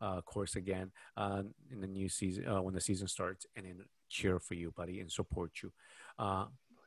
[0.00, 3.80] uh, course again uh, in the new season uh, when the season starts, and then
[4.08, 5.72] cheer for you, buddy, and support you.
[6.16, 6.46] Uh,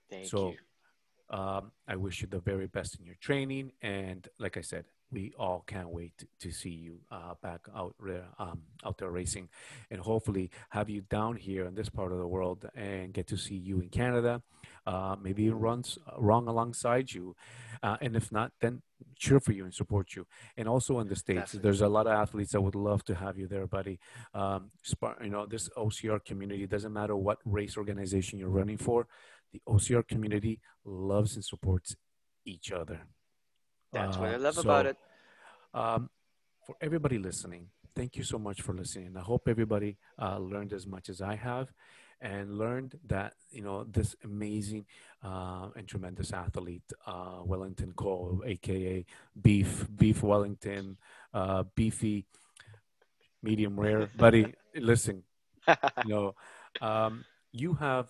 [0.09, 1.38] Thank so, you.
[1.38, 5.34] Um, I wish you the very best in your training, and like I said, we
[5.39, 7.95] all can't wait to see you uh, back out
[8.39, 9.49] um, out there racing,
[9.89, 13.38] and hopefully have you down here in this part of the world and get to
[13.38, 14.41] see you in Canada.
[14.86, 17.36] Uh, maybe runs wrong alongside you,
[17.84, 18.82] uh, and if not, then
[19.18, 20.26] cheer for you and support you.
[20.55, 21.62] And also in the states, Definitely.
[21.62, 23.99] there's a lot of athletes that would love to have you there, buddy.
[24.34, 24.72] Um,
[25.22, 29.08] you know, this OCR community doesn't matter what race organization you're running for.
[29.51, 31.95] The OCR community loves and supports
[32.45, 33.01] each other.
[33.91, 34.97] That's uh, what I love so, about it.
[35.73, 36.09] Um,
[36.65, 39.15] for everybody listening, thank you so much for listening.
[39.17, 41.71] I hope everybody uh, learned as much as I have
[42.19, 44.85] and learned that, you know, this amazing
[45.23, 49.05] uh, and tremendous athlete, uh, Wellington Cole, AKA
[49.39, 50.97] Beef, Beef Wellington,
[51.33, 52.25] uh, Beefy,
[53.43, 54.09] medium rare.
[54.17, 55.23] Buddy, listen,
[55.67, 55.75] you
[56.09, 56.35] know,
[56.81, 58.07] um, you have,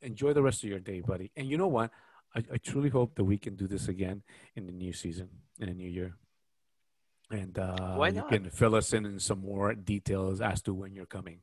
[0.00, 1.30] enjoy the rest of your day, buddy.
[1.36, 1.90] And you know what?
[2.34, 4.22] I, I truly hope that we can do this again
[4.56, 5.28] in the new season,
[5.60, 6.16] in the new year.
[7.30, 8.30] And uh, Why not?
[8.30, 11.40] you can fill us in in some more details as to when you're coming.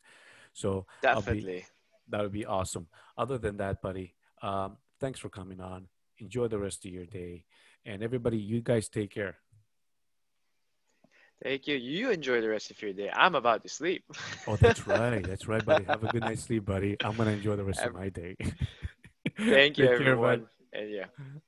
[0.53, 1.65] So definitely, be,
[2.09, 2.87] that would be awesome.
[3.17, 5.87] Other than that, buddy, um, thanks for coming on.
[6.17, 7.45] Enjoy the rest of your day,
[7.85, 9.37] and everybody, you guys take care.
[11.41, 11.77] Thank you.
[11.77, 13.09] You enjoy the rest of your day.
[13.13, 14.03] I'm about to sleep.
[14.47, 15.25] oh, that's right.
[15.25, 15.85] That's right, buddy.
[15.85, 16.97] Have a good night's sleep, buddy.
[17.03, 18.35] I'm gonna enjoy the rest of my day.
[19.37, 20.39] Thank you, everyone.
[20.39, 21.05] Care, and yeah.